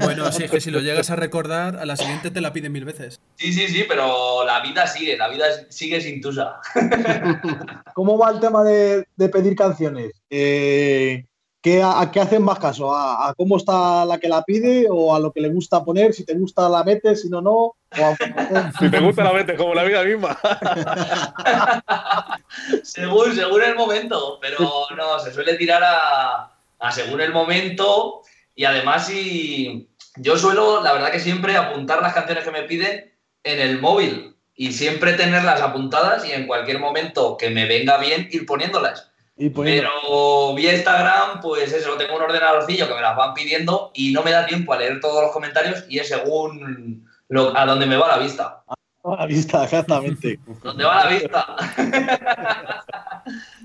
[0.00, 2.72] Bueno, si es que si lo llegas a recordar, a la siguiente te la piden
[2.72, 3.20] mil veces.
[3.36, 6.60] Sí, sí, sí, pero la vida sigue, la vida sigue sin tusa.
[7.94, 10.12] ¿Cómo va el tema de, de pedir canciones?
[10.28, 11.24] Eh,
[11.66, 12.94] ¿qué, a, a qué hacen más caso?
[12.94, 16.12] ¿A, a cómo está la que la pide o a lo que le gusta poner?
[16.14, 17.52] Si te gusta la metes, si no, no.
[17.56, 20.38] O a- Si te gusta la metes como la vida misma.
[22.84, 24.58] según, según el momento, pero
[24.96, 28.22] no, se suele tirar a, a según el momento
[28.54, 33.12] y además si yo suelo, la verdad que siempre apuntar las canciones que me piden
[33.42, 38.28] en el móvil y siempre tenerlas apuntadas y en cualquier momento que me venga bien
[38.30, 39.10] ir poniéndolas.
[39.36, 39.50] Y.
[39.50, 44.22] Pero vía Instagram, pues eso, tengo un ordenadorcillo que me las van pidiendo y no
[44.22, 47.96] me da tiempo a leer todos los comentarios y es según lo- a donde me
[47.96, 48.62] va la vista.
[49.04, 50.38] A la vista, exactamente.
[50.62, 51.56] ¿Dónde va la vista?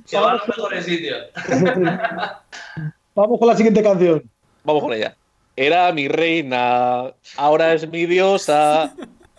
[0.10, 1.28] que va a los mejores sitios.
[3.16, 4.24] Vamos con la siguiente canción.
[4.64, 5.16] Vamos con ella.
[5.56, 8.94] Era mi reina, ahora es mi diosa.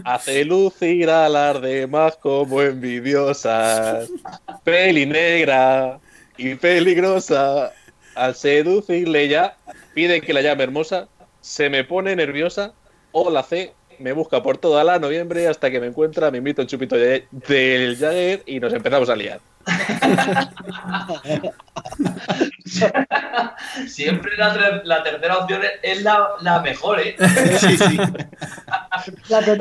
[0.05, 4.11] Hace lucir a las demás como envidiosas.
[4.65, 6.01] Peli negra
[6.37, 7.73] y peligrosa.
[8.15, 9.57] Al seducirle ya,
[9.95, 11.09] pide que la llame hermosa.
[11.41, 12.75] Se me pone nerviosa.
[13.13, 16.63] O la C, me busca por toda la noviembre hasta que me encuentra, me invito
[16.63, 19.41] un chupito de- del Jagger y nos empezamos a liar.
[23.87, 27.17] Siempre la, la tercera opción es- es la, la mejor, ¿eh?
[27.59, 27.97] Sí, sí.
[29.29, 29.59] La que,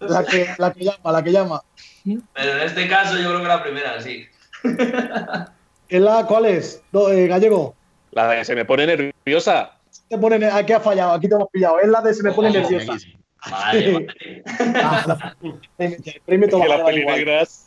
[0.00, 1.62] la, que, la que llama, la que llama.
[2.04, 4.26] Pero en este caso yo creo que la primera, sí.
[5.90, 6.82] ¿Es la, ¿Cuál es?
[6.92, 7.74] Do- eh, Gallego.
[8.12, 9.72] La de se me pone nerviosa.
[10.08, 11.78] Te pone, aquí ha fallado, aquí te hemos pillado.
[11.80, 12.98] Es la de se me pone Oh, nerviosa.
[12.98, 13.14] Sí.
[13.50, 14.42] Vale, vale.
[14.82, 15.36] Ah, la-
[15.78, 17.66] el premio Que las pelinegras.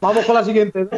[0.00, 0.84] Vamos con la siguiente.
[0.84, 0.90] ¿no?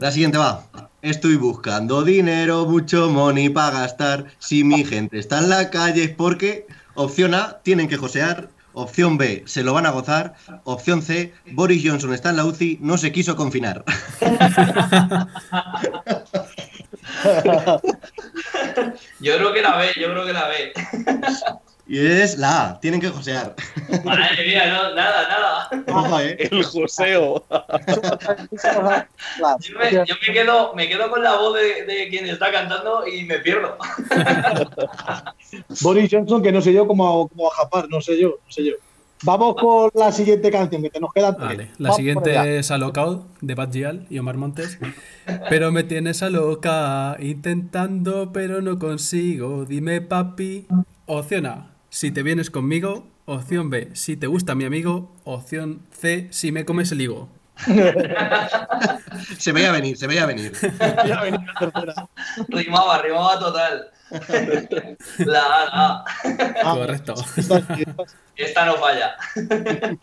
[0.00, 0.66] La siguiente va.
[1.02, 4.26] Estoy buscando dinero, mucho money para gastar.
[4.38, 6.66] Si mi gente está en la calle es porque.
[6.96, 8.48] Opción A, tienen que josear.
[8.74, 10.34] Opción B, se lo van a gozar.
[10.64, 13.84] Opción C, Boris Johnson está en la UCI, no se quiso confinar.
[19.20, 20.72] Yo creo que la ve, yo creo que la ve.
[21.86, 23.54] Y es la A, tienen que josear.
[24.04, 25.68] Madre mía, no, nada, nada.
[25.86, 26.36] Ojo, eh.
[26.50, 27.44] El joseo.
[29.60, 33.06] Yo me, yo me quedo, me quedo con la voz de, de quien está cantando
[33.06, 33.76] y me pierdo.
[35.80, 38.64] Boris Johnson, que no sé yo cómo, cómo a japar, no sé yo, no sé
[38.64, 38.72] yo.
[39.22, 41.48] Vamos con la siguiente canción, que te nos quedan tres.
[41.48, 44.78] Vale, la Vamos siguiente es Alocao de Bad Gyal y Omar Montes.
[45.48, 49.64] Pero me tienes a loca, intentando, pero no consigo.
[49.64, 50.66] Dime, papi.
[51.06, 53.06] Opción A, si te vienes conmigo.
[53.24, 55.12] Opción B, si te gusta mi amigo.
[55.22, 57.28] Opción C, si me comes el higo.
[59.38, 60.52] Se veía venir, se veía venir.
[62.48, 63.90] Rimaba, rimaba total.
[65.18, 66.04] La A, la A.
[66.64, 67.14] Ah, Correcto.
[68.34, 69.14] Esta no falla.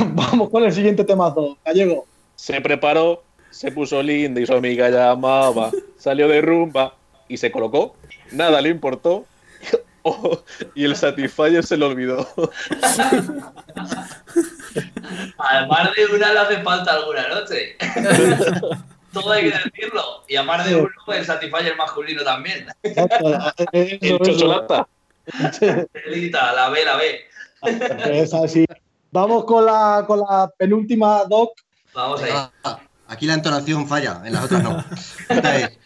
[0.00, 2.06] Vamos con el siguiente temazo, Gallego.
[2.34, 5.70] Se preparó, se puso linda y su amiga llamaba.
[5.96, 6.94] Salió de rumba
[7.26, 7.96] y se colocó.
[8.32, 9.24] Nada le importó.
[10.08, 10.40] Oh,
[10.76, 12.28] y el Satisfyer se lo olvidó.
[15.38, 17.76] Además de una le hace falta alguna noche.
[19.12, 20.22] Todo hay que decirlo.
[20.28, 22.68] Y a más de uno, el Satisfyer masculino también.
[22.82, 23.08] Eso,
[23.72, 24.18] El eso.
[24.18, 24.86] chocholata.
[25.58, 27.20] Celita, la B, la B.
[28.04, 28.64] Es así.
[29.10, 31.50] Vamos con la, con la penúltima doc.
[31.94, 32.30] Vamos ahí.
[32.62, 32.78] Ah,
[33.08, 34.84] aquí la entonación falla, en las otras no.
[35.28, 35.78] Esta es.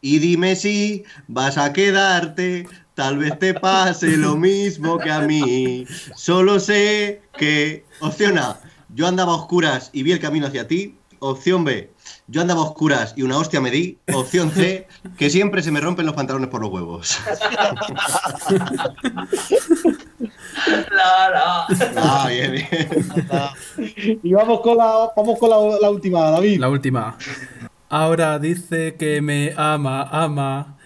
[0.00, 2.66] Y dime si vas a quedarte,
[2.96, 5.86] tal vez te pase lo mismo que a mí.
[6.16, 7.84] Solo sé que.
[8.00, 8.58] Opción A,
[8.94, 10.96] yo andaba a oscuras y vi el camino hacia ti.
[11.18, 11.90] Opción B,
[12.26, 13.98] yo andaba a oscuras y una hostia me di.
[14.12, 14.86] Opción C,
[15.16, 17.18] que siempre se me rompen los pantalones por los huevos.
[20.90, 21.66] La, la.
[21.96, 24.20] Ah, bien, bien.
[24.22, 26.60] Y vamos con la, vamos con la, la última, David.
[26.60, 27.16] La última.
[27.98, 30.76] Ahora dice que me ama, ama.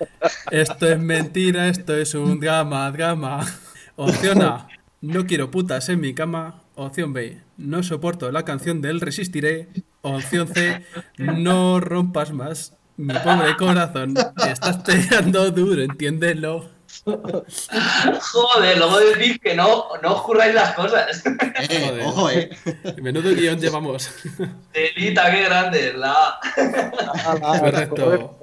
[0.53, 3.45] Esto es mentira, esto es un drama, drama.
[3.97, 4.69] Opción A.
[5.01, 6.63] No quiero putas en mi cama.
[6.77, 7.41] Opción B.
[7.57, 9.71] No soporto la canción del Resistiré.
[10.03, 10.85] Opción C.
[11.19, 12.77] No rompas más.
[12.97, 14.15] Mi pobre corazón.
[14.49, 16.71] Estás pegando duro, entiéndelo.
[17.05, 21.23] Joder, luego decís que no, no os curráis las cosas.
[21.27, 22.07] Eh, Joder.
[22.07, 22.51] ojo, eh.
[23.03, 24.11] Menudo guion llevamos.
[24.73, 25.93] Celita, qué grande.
[25.95, 26.39] La.
[27.25, 27.95] Ah, Correcto.
[27.97, 28.37] correcto.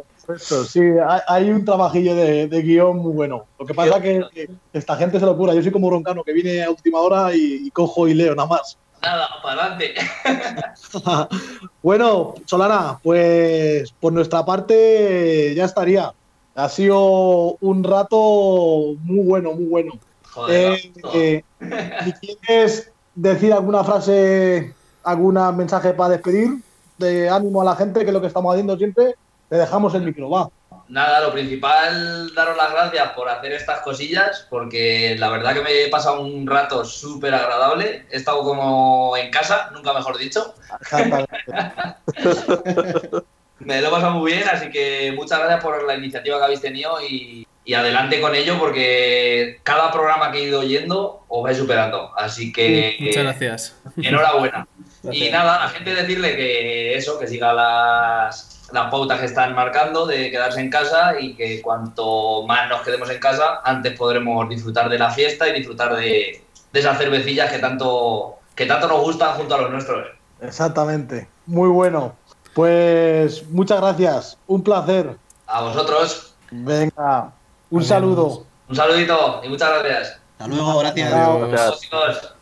[0.66, 3.46] Sí, hay, hay un trabajillo de, de guion muy bueno.
[3.58, 5.54] Lo que pasa es que, que esta gente se lo cura.
[5.54, 8.50] Yo soy como Roncano, que viene a última hora y, y cojo y leo nada
[8.50, 8.78] más.
[9.02, 9.94] Nada, para adelante.
[11.82, 16.12] bueno, Solana, pues por nuestra parte ya estaría.
[16.58, 19.94] Ha sido un rato muy bueno, muy bueno.
[20.32, 20.80] Joder,
[21.14, 26.58] Eh, eh, si quieres decir alguna frase, algún mensaje para despedir,
[26.98, 29.14] de ánimo a la gente, que es lo que estamos haciendo siempre,
[29.50, 30.50] te dejamos el micro, va.
[30.90, 35.84] Nada, lo principal, daros las gracias por hacer estas cosillas, porque la verdad que me
[35.84, 38.08] he pasado un rato súper agradable.
[38.10, 40.56] He estado como en casa, nunca mejor dicho.
[43.60, 46.62] Me lo he pasado muy bien, así que muchas gracias por la iniciativa que habéis
[46.62, 51.58] tenido y, y adelante con ello, porque cada programa que he ido oyendo os vais
[51.58, 52.12] superando.
[52.16, 53.76] Así que Muchas gracias.
[54.02, 54.68] enhorabuena.
[55.12, 59.56] Y nada, a la gente decirle que eso, que siga las, las pautas que están
[59.56, 64.48] marcando de quedarse en casa y que cuanto más nos quedemos en casa, antes podremos
[64.50, 66.42] disfrutar de la fiesta y disfrutar de,
[66.74, 70.08] de esas cervecillas que tanto, que tanto nos gustan junto a los nuestros.
[70.42, 71.28] Exactamente.
[71.46, 72.16] Muy bueno.
[72.58, 74.36] Pues muchas gracias.
[74.48, 75.16] Un placer.
[75.46, 77.32] A vosotros, Venga.
[77.70, 77.88] Un Adiós.
[77.88, 78.46] saludo.
[78.68, 80.20] un saludito y muchas gracias.
[80.40, 81.14] Hasta luego, gracias.
[81.14, 82.34] Adiós.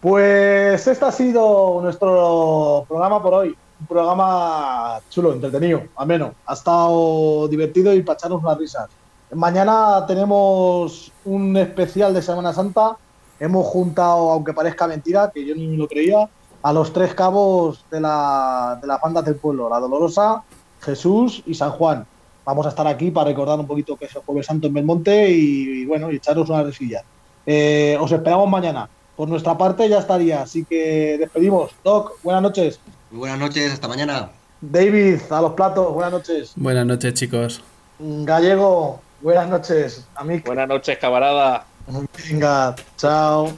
[0.00, 3.56] Pues este ha sido nuestro programa por hoy.
[3.80, 6.34] Un programa chulo, entretenido, ameno.
[6.46, 8.88] Ha estado divertido y para echarnos unas risas.
[9.32, 12.96] Mañana tenemos un especial de Semana Santa.
[13.40, 16.28] Hemos juntado, aunque parezca mentira, que yo ni lo creía,
[16.62, 20.42] a los tres cabos de la, de las bandas del pueblo, la Dolorosa,
[20.80, 22.06] Jesús y San Juan.
[22.44, 25.30] Vamos a estar aquí para recordar un poquito que es el Jueves Santo en Belmonte
[25.30, 27.02] y, bueno, y echaros una risilla.
[27.46, 28.88] Eh, os esperamos mañana.
[29.16, 31.70] Por nuestra parte ya estaría, así que despedimos.
[31.84, 32.80] Doc, buenas noches.
[33.10, 34.30] Muy buenas noches, hasta mañana.
[34.60, 36.52] David, a los platos, buenas noches.
[36.56, 37.62] Buenas noches, chicos.
[37.98, 40.06] Gallego, buenas noches.
[40.14, 40.38] A mí.
[40.38, 41.66] Buenas noches, camarada.
[42.30, 43.52] Venga, chao.